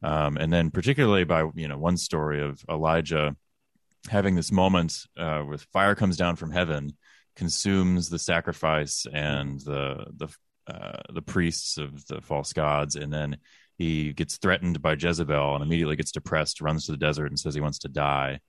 Um, 0.04 0.38
and 0.38 0.52
then 0.52 0.72
particularly 0.72 1.24
by, 1.24 1.50
you 1.56 1.68
know, 1.68 1.78
one 1.78 1.98
story 1.98 2.42
of 2.42 2.62
Elijah 2.70 3.36
having 4.10 4.36
this 4.36 4.52
moment 4.52 4.98
uh, 5.18 5.42
where 5.42 5.58
fire 5.58 5.96
comes 5.96 6.18
down 6.18 6.36
from 6.36 6.52
heaven, 6.52 6.98
consumes 7.38 8.10
the 8.10 8.20
sacrifice 8.20 9.06
and 9.14 9.62
the, 9.62 10.06
the, 10.18 10.28
uh, 10.68 11.02
the 11.14 11.22
priests 11.22 11.78
of 11.78 12.06
the 12.08 12.20
false 12.20 12.52
gods, 12.52 12.98
and 12.98 13.14
then 13.14 13.38
he 13.78 14.12
gets 14.12 14.38
threatened 14.38 14.82
by 14.82 14.94
Jezebel 14.94 15.54
and 15.56 15.64
immediately 15.64 15.96
gets 15.96 16.12
depressed, 16.12 16.62
runs 16.62 16.88
to 16.88 16.92
the 16.92 16.98
desert, 16.98 17.28
and 17.28 17.40
says 17.40 17.54
he 17.54 17.62
wants 17.62 17.80
to 17.80 17.88
die. 17.88 18.40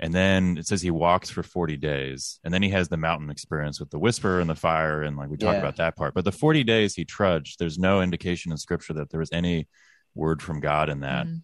And 0.00 0.12
then 0.12 0.56
it 0.56 0.66
says 0.66 0.80
he 0.82 0.90
walks 0.90 1.28
for 1.30 1.42
40 1.42 1.76
days. 1.76 2.40
And 2.42 2.52
then 2.52 2.62
he 2.62 2.70
has 2.70 2.88
the 2.88 2.96
mountain 2.96 3.30
experience 3.30 3.78
with 3.78 3.90
the 3.90 3.98
whisper 3.98 4.40
and 4.40 4.48
the 4.50 4.56
fire. 4.56 5.02
And 5.02 5.16
like 5.16 5.28
we 5.28 5.36
talk 5.36 5.52
Yeah. 5.52 5.60
about 5.60 5.76
that 5.76 5.94
part. 5.94 6.14
But 6.14 6.24
the 6.24 6.32
40 6.32 6.64
days 6.64 6.94
he 6.94 7.04
trudged, 7.04 7.58
there's 7.58 7.78
no 7.78 8.00
indication 8.00 8.50
in 8.50 8.58
scripture 8.58 8.94
that 8.94 9.10
there 9.10 9.20
was 9.20 9.30
any 9.30 9.68
word 10.14 10.42
from 10.42 10.58
God 10.58 10.88
in 10.88 11.00
that. 11.00 11.26
Mhm. 11.28 11.42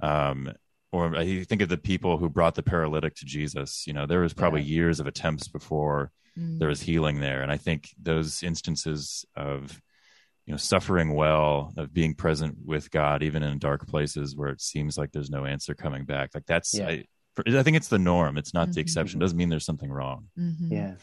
Um, 0.00 0.52
or 0.90 1.14
I 1.14 1.44
think 1.44 1.62
of 1.62 1.68
the 1.68 1.76
people 1.78 2.16
who 2.18 2.28
brought 2.28 2.54
the 2.56 2.64
paralytic 2.64 3.14
to 3.16 3.26
Jesus. 3.26 3.86
You 3.86 3.92
know, 3.92 4.06
there 4.06 4.20
was 4.20 4.32
probably 4.34 4.62
years 4.62 4.98
of 4.98 5.06
attempts 5.06 5.46
before 5.46 6.10
Mm. 6.38 6.58
there 6.58 6.68
was 6.68 6.80
healing 6.80 7.20
there. 7.20 7.42
And 7.42 7.50
I 7.50 7.56
think 7.56 7.90
those 8.00 8.42
instances 8.42 9.24
of, 9.36 9.80
you 10.46 10.52
know, 10.52 10.58
suffering 10.58 11.14
well, 11.14 11.72
of 11.76 11.92
being 11.92 12.14
present 12.14 12.56
with 12.64 12.90
God, 12.90 13.22
even 13.22 13.42
in 13.42 13.58
dark 13.58 13.86
places 13.86 14.36
where 14.36 14.48
it 14.50 14.60
seems 14.60 14.96
like 14.96 15.12
there's 15.12 15.30
no 15.30 15.44
answer 15.44 15.74
coming 15.74 16.04
back, 16.04 16.30
like 16.34 16.46
that's, 16.46 16.74
Yeah. 16.74 16.88
I, 16.88 17.04
for, 17.34 17.44
I 17.46 17.62
think 17.62 17.76
it's 17.76 17.88
the 17.88 17.98
norm. 17.98 18.36
It's 18.36 18.54
not 18.54 18.68
the 18.72 18.80
Mhm. 18.80 18.82
exception. 18.82 19.20
Doesn't 19.20 19.36
mean 19.38 19.48
there's 19.48 19.64
something 19.64 19.90
wrong. 19.90 20.28
Mhm. 20.38 20.70
Yeah. 20.70 20.94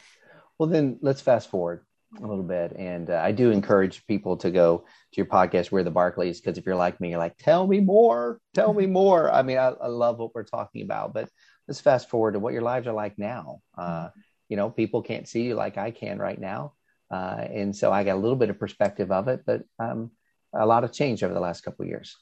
Well, 0.58 0.70
then 0.70 0.98
let's 1.02 1.22
fast 1.22 1.50
forward 1.50 1.86
a 2.22 2.26
little 2.26 2.44
bit. 2.44 2.74
And 2.78 3.10
uh, 3.10 3.22
I 3.24 3.32
do 3.32 3.52
encourage 3.52 4.06
people 4.08 4.38
to 4.38 4.50
go 4.52 4.80
to 4.80 5.18
your 5.18 5.26
podcast, 5.26 5.72
We're 5.72 5.84
the 5.84 5.92
Barkleys, 5.92 6.38
because 6.42 6.58
if 6.58 6.66
you're 6.66 6.76
like 6.76 7.00
me, 7.00 7.10
you're 7.12 7.20
like, 7.20 7.38
tell 7.38 7.68
me 7.68 7.80
more, 7.80 8.40
tell 8.54 8.74
me 8.74 8.86
more. 8.88 9.32
I 9.32 9.42
mean, 9.44 9.58
I, 9.58 9.68
I 9.70 9.88
love 9.88 10.20
what 10.20 10.34
we're 10.34 10.44
talking 10.44 10.84
about, 10.84 11.14
but 11.14 11.30
let's 11.68 11.82
fast 11.82 12.10
forward 12.10 12.34
to 12.34 12.40
what 12.40 12.54
your 12.54 12.62
lives 12.62 12.88
are 12.88 12.94
like 12.94 13.18
now. 13.18 13.60
Uh, 13.78 14.10
you 14.50 14.58
know, 14.58 14.70
people 14.70 15.02
can't 15.02 15.28
see 15.28 15.44
you 15.44 15.56
like 15.56 15.78
I 15.78 15.92
can 15.92 16.18
right 16.18 16.40
now. 16.40 16.74
Uh, 17.12 17.46
and 17.52 17.76
so 17.76 17.92
I 17.92 18.04
got 18.04 18.16
a 18.16 18.20
little 18.20 18.36
bit 18.36 18.50
of 18.50 18.60
perspective 18.60 19.12
of 19.12 19.28
it, 19.28 19.42
but 19.46 19.64
um, 19.80 20.12
a 20.54 20.66
lot 20.66 20.84
of 20.84 20.92
change 20.92 21.24
over 21.24 21.34
the 21.34 21.40
last 21.40 21.62
couple 21.62 21.84
of 21.84 21.90
years. 21.90 22.16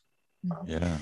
Yeah. 0.66 0.98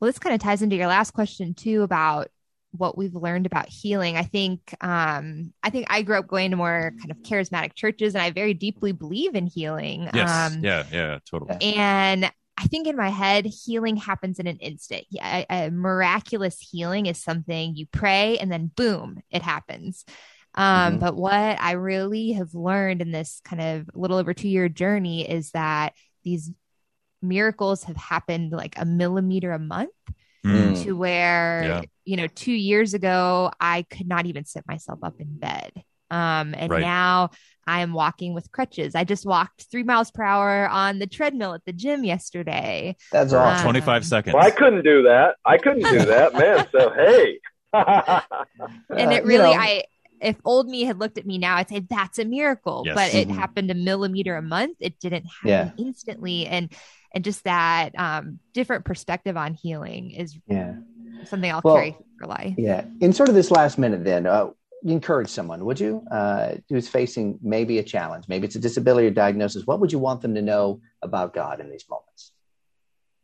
Well, 0.00 0.08
this 0.08 0.18
kind 0.18 0.34
of 0.34 0.40
ties 0.40 0.62
into 0.62 0.76
your 0.76 0.88
last 0.88 1.12
question 1.12 1.54
too 1.54 1.82
about 1.82 2.28
what 2.72 2.98
we've 2.98 3.14
learned 3.14 3.46
about 3.46 3.68
healing. 3.68 4.16
I 4.16 4.24
think 4.24 4.74
um 4.80 5.52
I 5.62 5.70
think 5.70 5.86
I 5.88 6.02
grew 6.02 6.18
up 6.18 6.26
going 6.26 6.50
to 6.50 6.56
more 6.56 6.92
kind 6.98 7.10
of 7.10 7.18
charismatic 7.18 7.74
churches 7.74 8.14
and 8.14 8.22
I 8.22 8.30
very 8.30 8.54
deeply 8.54 8.92
believe 8.92 9.34
in 9.34 9.46
healing. 9.46 10.08
Yes. 10.12 10.52
Um 10.52 10.62
yeah. 10.62 10.84
Yeah. 10.92 11.18
Totally. 11.28 11.56
and 11.62 12.30
I 12.60 12.66
think 12.66 12.88
in 12.88 12.96
my 12.96 13.08
head, 13.08 13.46
healing 13.46 13.96
happens 13.96 14.40
in 14.40 14.48
an 14.48 14.56
instant. 14.56 15.04
A, 15.22 15.46
a 15.48 15.70
miraculous 15.70 16.58
healing 16.58 17.06
is 17.06 17.22
something 17.22 17.76
you 17.76 17.86
pray 17.86 18.36
and 18.38 18.50
then 18.50 18.72
boom, 18.74 19.20
it 19.30 19.42
happens. 19.42 20.04
Um, 20.58 20.94
Mhm. 20.96 21.00
But 21.00 21.16
what 21.16 21.32
I 21.60 21.72
really 21.72 22.32
have 22.32 22.52
learned 22.52 23.00
in 23.00 23.12
this 23.12 23.40
kind 23.44 23.62
of 23.62 23.88
little 23.94 24.18
over 24.18 24.34
two 24.34 24.48
year 24.48 24.68
journey 24.68 25.28
is 25.28 25.52
that 25.52 25.94
these 26.24 26.50
miracles 27.22 27.84
have 27.84 27.96
happened 27.96 28.52
like 28.52 28.74
a 28.76 28.84
millimeter 28.84 29.52
a 29.52 29.58
month 29.58 29.90
Mm. 30.46 30.82
to 30.84 30.96
where 30.96 31.62
Yeah. 31.64 31.82
you 32.04 32.16
know 32.16 32.28
two 32.28 32.52
years 32.52 32.94
ago 32.94 33.50
i 33.60 33.82
could 33.90 34.06
not 34.06 34.24
even 34.26 34.44
sit 34.44 34.62
myself 34.68 35.00
up 35.02 35.20
in 35.20 35.36
bed 35.36 35.72
um 36.12 36.54
and 36.56 36.70
Right. 36.70 36.80
now 36.80 37.30
i 37.66 37.80
am 37.80 37.92
walking 37.92 38.34
with 38.34 38.52
crutches 38.52 38.94
i 38.94 39.02
just 39.02 39.26
walked 39.26 39.66
three 39.68 39.82
miles 39.82 40.12
per 40.12 40.22
hour 40.22 40.68
on 40.68 41.00
the 41.00 41.08
treadmill 41.08 41.54
at 41.54 41.64
the 41.66 41.72
gym 41.72 42.04
yesterday 42.04 42.94
That's 43.10 43.32
For 43.32 43.38
awesome. 43.38 43.64
25 43.64 44.04
seconds. 44.06 44.34
Well, 44.34 44.46
I 44.46 44.52
couldn't 44.52 44.84
do 44.84 45.02
that. 45.02 45.34
I 45.44 45.58
couldn't 45.58 45.82
do 45.90 46.04
that, 46.06 46.32
man. 46.34 46.66
So 46.70 46.90
hey. 46.94 47.40
and 47.74 47.82
Uh, 49.10 49.14
it 49.16 49.22
you 49.22 49.28
really 49.28 49.50
know, 49.54 49.60
i 49.60 49.82
if 50.20 50.36
old 50.44 50.68
me 50.68 50.82
had 50.84 50.98
looked 50.98 51.18
at 51.18 51.26
me 51.26 51.38
now 51.38 51.56
i'd 51.56 51.68
say 51.68 51.80
that's 51.80 52.18
a 52.18 52.24
miracle 52.24 52.82
Yes. 52.86 52.94
but 52.94 53.14
it 53.14 53.28
Mhm. 53.28 53.34
happened 53.36 53.70
a 53.70 53.74
millimeter 53.74 54.36
a 54.36 54.42
month 54.42 54.76
it 54.80 54.98
didn't 55.00 55.24
happen 55.26 55.48
Yeah. 55.48 55.70
instantly 55.76 56.46
and 56.46 56.72
and 57.14 57.24
just 57.24 57.44
that 57.44 57.98
um 57.98 58.40
different 58.54 58.84
perspective 58.84 59.36
on 59.36 59.54
healing 59.54 60.10
is 60.10 60.38
Yeah. 60.46 60.74
something 61.24 61.50
i'll 61.50 61.62
Well, 61.64 61.74
carry 61.76 61.96
for 62.18 62.26
life 62.26 62.54
Yeah. 62.58 62.84
In 63.00 63.12
sort 63.12 63.28
of 63.28 63.34
this 63.34 63.50
last 63.50 63.78
minute, 63.78 64.04
then, 64.04 64.26
uh, 64.26 64.50
encourage 64.84 65.28
someone, 65.28 65.64
would 65.64 65.80
you, 65.80 66.04
uh, 66.10 66.54
who's 66.68 66.88
facing 66.88 67.38
maybe 67.42 67.78
a 67.78 67.82
challenge, 67.82 68.26
maybe 68.28 68.46
it's 68.46 68.54
a 68.56 68.60
disability 68.60 69.08
or 69.08 69.10
diagnosis. 69.10 69.66
What 69.66 69.80
would 69.80 69.90
you 69.92 69.98
want 69.98 70.20
them 70.22 70.34
to 70.36 70.42
know 70.42 70.80
about 71.02 71.34
God 71.34 71.58
in 71.60 71.68
these 71.70 71.84
moments? 71.90 72.32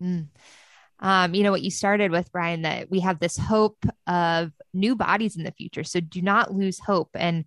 Mm. 0.03 0.27
Um, 1.05 1.35
you 1.35 1.43
know 1.43 1.51
what 1.51 1.61
you 1.61 1.71
started 1.71 2.11
with, 2.11 2.33
Brian, 2.33 2.63
that 2.63 2.91
we 2.91 3.01
have 3.01 3.21
this 3.21 3.37
hope 3.37 3.85
of 4.07 4.53
new 4.73 4.97
bodies 4.97 5.37
in 5.37 5.45
the 5.45 5.53
future. 5.53 5.85
So 5.85 6.01
do 6.01 6.23
not 6.23 6.55
lose 6.55 6.79
hope 6.79 7.11
and 7.15 7.45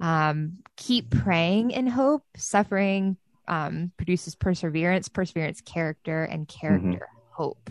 um, 0.00 0.58
keep 0.76 1.10
praying 1.10 1.70
in 1.70 1.86
hope. 1.86 2.24
Suffering 2.36 3.16
um, 3.46 3.92
produces 3.96 4.34
perseverance, 4.34 5.08
perseverance, 5.08 5.60
character, 5.60 6.24
and 6.24 6.48
character, 6.48 7.08
hope. 7.30 7.70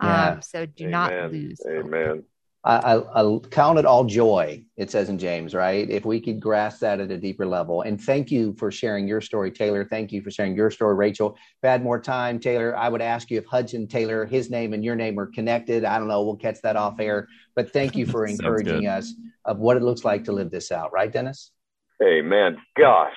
Yeah. 0.00 0.28
Um, 0.30 0.42
so 0.42 0.64
do 0.64 0.86
not 0.86 1.12
Amen. 1.12 1.32
lose. 1.32 1.60
hope. 1.66 2.24
Amen. 2.66 2.84
I, 2.84 3.20
I, 3.20 3.22
I 3.22 3.38
count 3.50 3.78
it 3.78 3.84
all 3.84 4.04
joy, 4.04 4.64
it 4.76 4.90
says 4.90 5.08
in 5.08 5.18
James, 5.18 5.54
right? 5.54 5.88
If 5.88 6.04
we 6.04 6.20
could 6.20 6.40
grasp 6.40 6.80
that 6.80 7.00
at 7.00 7.10
a 7.10 7.16
deeper 7.16 7.46
level. 7.46 7.82
And 7.82 8.00
thank 8.00 8.30
you 8.30 8.54
for 8.58 8.70
sharing 8.70 9.06
your 9.06 9.20
story, 9.20 9.50
Taylor. 9.50 9.84
Thank 9.84 10.12
you 10.12 10.22
for 10.22 10.30
sharing 10.30 10.56
your 10.56 10.70
story, 10.70 10.94
Rachel. 10.94 11.36
If 11.36 11.68
I 11.68 11.72
had 11.72 11.82
more 11.82 12.00
time, 12.00 12.38
Taylor, 12.38 12.76
I 12.76 12.88
would 12.88 13.02
ask 13.02 13.30
you 13.30 13.38
if 13.38 13.46
Hudson 13.46 13.86
Taylor, 13.86 14.26
his 14.26 14.50
name 14.50 14.72
and 14.72 14.84
your 14.84 14.96
name 14.96 15.18
are 15.18 15.26
connected. 15.26 15.84
I 15.84 15.98
don't 15.98 16.08
know. 16.08 16.22
We'll 16.22 16.36
catch 16.36 16.60
that 16.62 16.76
off 16.76 17.00
air. 17.00 17.28
But 17.54 17.72
thank 17.72 17.96
you 17.96 18.06
for 18.06 18.26
encouraging 18.26 18.82
good. 18.82 18.88
us 18.88 19.14
of 19.44 19.58
what 19.58 19.76
it 19.76 19.82
looks 19.82 20.04
like 20.04 20.24
to 20.24 20.32
live 20.32 20.50
this 20.50 20.72
out, 20.72 20.92
right, 20.92 21.12
Dennis? 21.12 21.52
Hey, 22.00 22.20
man, 22.22 22.58
gosh. 22.78 23.14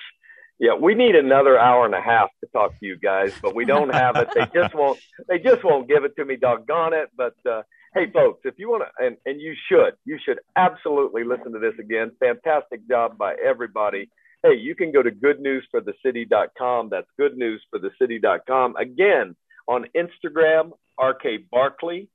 Yeah, 0.58 0.74
we 0.74 0.94
need 0.94 1.16
another 1.16 1.58
hour 1.58 1.86
and 1.86 1.94
a 1.94 2.00
half 2.00 2.28
to 2.40 2.50
talk 2.52 2.78
to 2.78 2.86
you 2.86 2.96
guys, 2.96 3.32
but 3.42 3.52
we 3.52 3.64
don't 3.64 3.92
have 3.92 4.14
it. 4.16 4.28
They 4.32 4.46
just 4.54 4.74
won't. 4.76 4.96
They 5.28 5.40
just 5.40 5.64
won't 5.64 5.88
give 5.88 6.04
it 6.04 6.14
to 6.16 6.24
me. 6.24 6.36
Doggone 6.36 6.92
it! 6.94 7.08
But 7.16 7.34
uh, 7.50 7.62
hey, 7.94 8.10
folks, 8.12 8.40
if 8.44 8.54
you 8.58 8.70
want 8.70 8.84
to, 8.84 9.04
and 9.04 9.16
and 9.26 9.40
you 9.40 9.54
should, 9.68 9.94
you 10.04 10.18
should 10.24 10.38
absolutely 10.56 11.24
listen 11.24 11.52
to 11.52 11.58
this 11.58 11.74
again. 11.78 12.12
Fantastic 12.20 12.88
job 12.88 13.18
by 13.18 13.34
everybody. 13.44 14.08
Hey, 14.42 14.54
you 14.54 14.74
can 14.74 14.92
go 14.92 15.02
to 15.02 15.10
goodnewsforthecity.com. 15.10 16.88
That's 16.90 17.06
goodnewsforthecity.com. 17.20 18.76
Again, 18.76 19.36
on 19.68 19.86
Instagram, 19.96 20.72
RK 21.00 21.48
Barkley, 21.50 22.08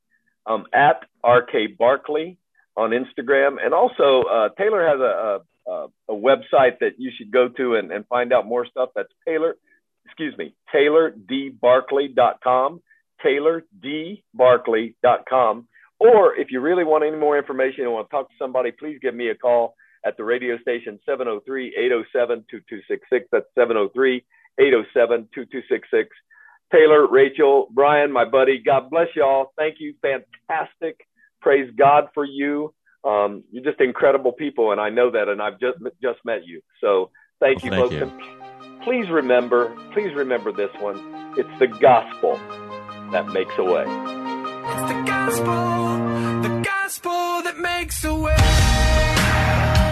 um, 0.46 0.66
at 0.74 1.04
RK 1.24 1.78
Barkley 1.78 2.36
on 2.76 2.90
Instagram. 2.90 3.56
And 3.62 3.72
also, 3.74 4.22
uh, 4.22 4.48
Taylor 4.58 4.86
has 4.86 5.00
a, 5.00 5.40
a, 5.70 5.86
a 6.08 6.14
website 6.14 6.78
that 6.80 6.98
you 6.98 7.10
should 7.16 7.30
go 7.30 7.48
to 7.48 7.76
and, 7.76 7.92
and 7.92 8.06
find 8.06 8.32
out 8.32 8.46
more 8.46 8.66
stuff. 8.66 8.88
That's 8.94 9.12
Taylor, 9.26 9.56
excuse 10.04 10.36
me, 10.38 10.54
TaylorDBarkley.com, 10.74 12.80
TaylorDBarkley.com. 13.24 15.68
Or 16.00 16.36
if 16.36 16.50
you 16.50 16.60
really 16.60 16.84
want 16.84 17.04
any 17.04 17.16
more 17.16 17.36
information 17.36 17.82
and 17.84 17.92
want 17.92 18.08
to 18.08 18.16
talk 18.16 18.28
to 18.28 18.34
somebody, 18.38 18.70
please 18.70 18.98
give 19.02 19.14
me 19.14 19.30
a 19.30 19.34
call 19.34 19.74
at 20.06 20.16
the 20.16 20.24
radio 20.24 20.56
station 20.58 20.98
703-807-2266. 21.08 23.22
That's 23.32 23.46
703-807-2266. 24.60 26.06
Taylor, 26.72 27.08
Rachel, 27.08 27.68
Brian, 27.72 28.12
my 28.12 28.24
buddy, 28.24 28.62
God 28.64 28.90
bless 28.90 29.08
y'all. 29.16 29.52
Thank 29.56 29.76
you. 29.80 29.94
Fantastic. 30.02 31.00
Praise 31.40 31.68
God 31.76 32.08
for 32.14 32.24
you. 32.24 32.72
Um, 33.04 33.42
you're 33.50 33.64
just 33.64 33.80
incredible 33.80 34.32
people, 34.32 34.72
and 34.72 34.80
I 34.80 34.90
know 34.90 35.10
that, 35.10 35.28
and 35.28 35.40
I've 35.40 35.58
just 35.60 35.78
just 36.02 36.18
met 36.24 36.46
you. 36.46 36.60
So 36.80 37.10
thank 37.40 37.64
you, 37.64 37.70
Thank 37.70 37.82
folks. 37.82 37.94
you. 37.94 38.02
And 38.02 38.82
please 38.82 39.08
remember, 39.08 39.74
please 39.92 40.12
remember 40.14 40.52
this 40.52 40.70
one. 40.80 40.98
It's 41.38 41.48
the 41.58 41.68
gospel 41.68 42.38
that 43.12 43.28
makes 43.28 43.52
a 43.58 43.64
way. 43.64 43.82
It's 43.82 44.92
the 44.92 45.02
gospel, 45.06 46.42
the 46.42 46.62
gospel 46.64 47.42
that 47.42 47.58
makes 47.58 48.04
a 48.04 48.14
way. 48.14 48.34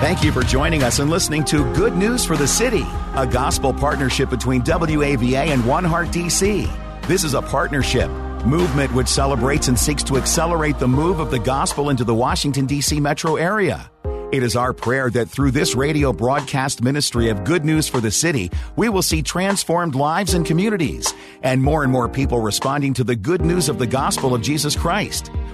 Thank 0.01 0.23
you 0.23 0.31
for 0.31 0.43
joining 0.43 0.83
us 0.83 0.99
and 0.99 1.11
listening 1.11 1.45
to 1.47 1.73
Good 1.75 1.97
News 1.97 2.25
for 2.25 2.37
the 2.37 2.47
City, 2.47 2.85
a 3.15 3.27
gospel 3.27 3.73
partnership 3.73 4.29
between 4.29 4.63
WAVA 4.63 5.49
and 5.49 5.67
One 5.67 5.85
Heart 5.85 6.09
DC. 6.09 6.69
This 7.07 7.25
is 7.25 7.35
a 7.35 7.43
partnership 7.43 8.11
movement 8.45 8.93
which 8.93 9.09
celebrates 9.09 9.69
and 9.69 9.79
seeks 9.79 10.03
to 10.05 10.17
accelerate 10.17 10.79
the 10.79 10.89
move 10.89 11.19
of 11.19 11.31
the 11.31 11.39
gospel 11.39 11.91
into 11.91 12.05
the 12.05 12.15
Washington, 12.15 12.67
D.C. 12.67 13.01
metro 13.01 13.37
area. 13.37 13.91
It 14.37 14.43
is 14.43 14.55
our 14.55 14.75
prayer 14.75 15.09
that 15.13 15.31
through 15.31 15.53
this 15.53 15.75
radio 15.75 16.13
broadcast 16.13 16.83
ministry 16.83 17.31
of 17.31 17.43
good 17.45 17.65
news 17.65 17.89
for 17.89 18.03
the 18.03 18.11
city, 18.11 18.51
we 18.77 18.91
will 18.91 19.01
see 19.01 19.23
transformed 19.23 19.95
lives 19.95 20.35
and 20.35 20.45
communities, 20.45 21.15
and 21.43 21.63
more 21.63 21.83
and 21.83 21.91
more 21.91 22.07
people 22.07 22.41
responding 22.41 22.93
to 22.93 23.03
the 23.05 23.17
good 23.17 23.41
news 23.41 23.71
of 23.71 23.79
the 23.79 23.87
gospel 23.87 24.35
of 24.35 24.43
Jesus 24.43 24.77
Christ. 24.77 25.31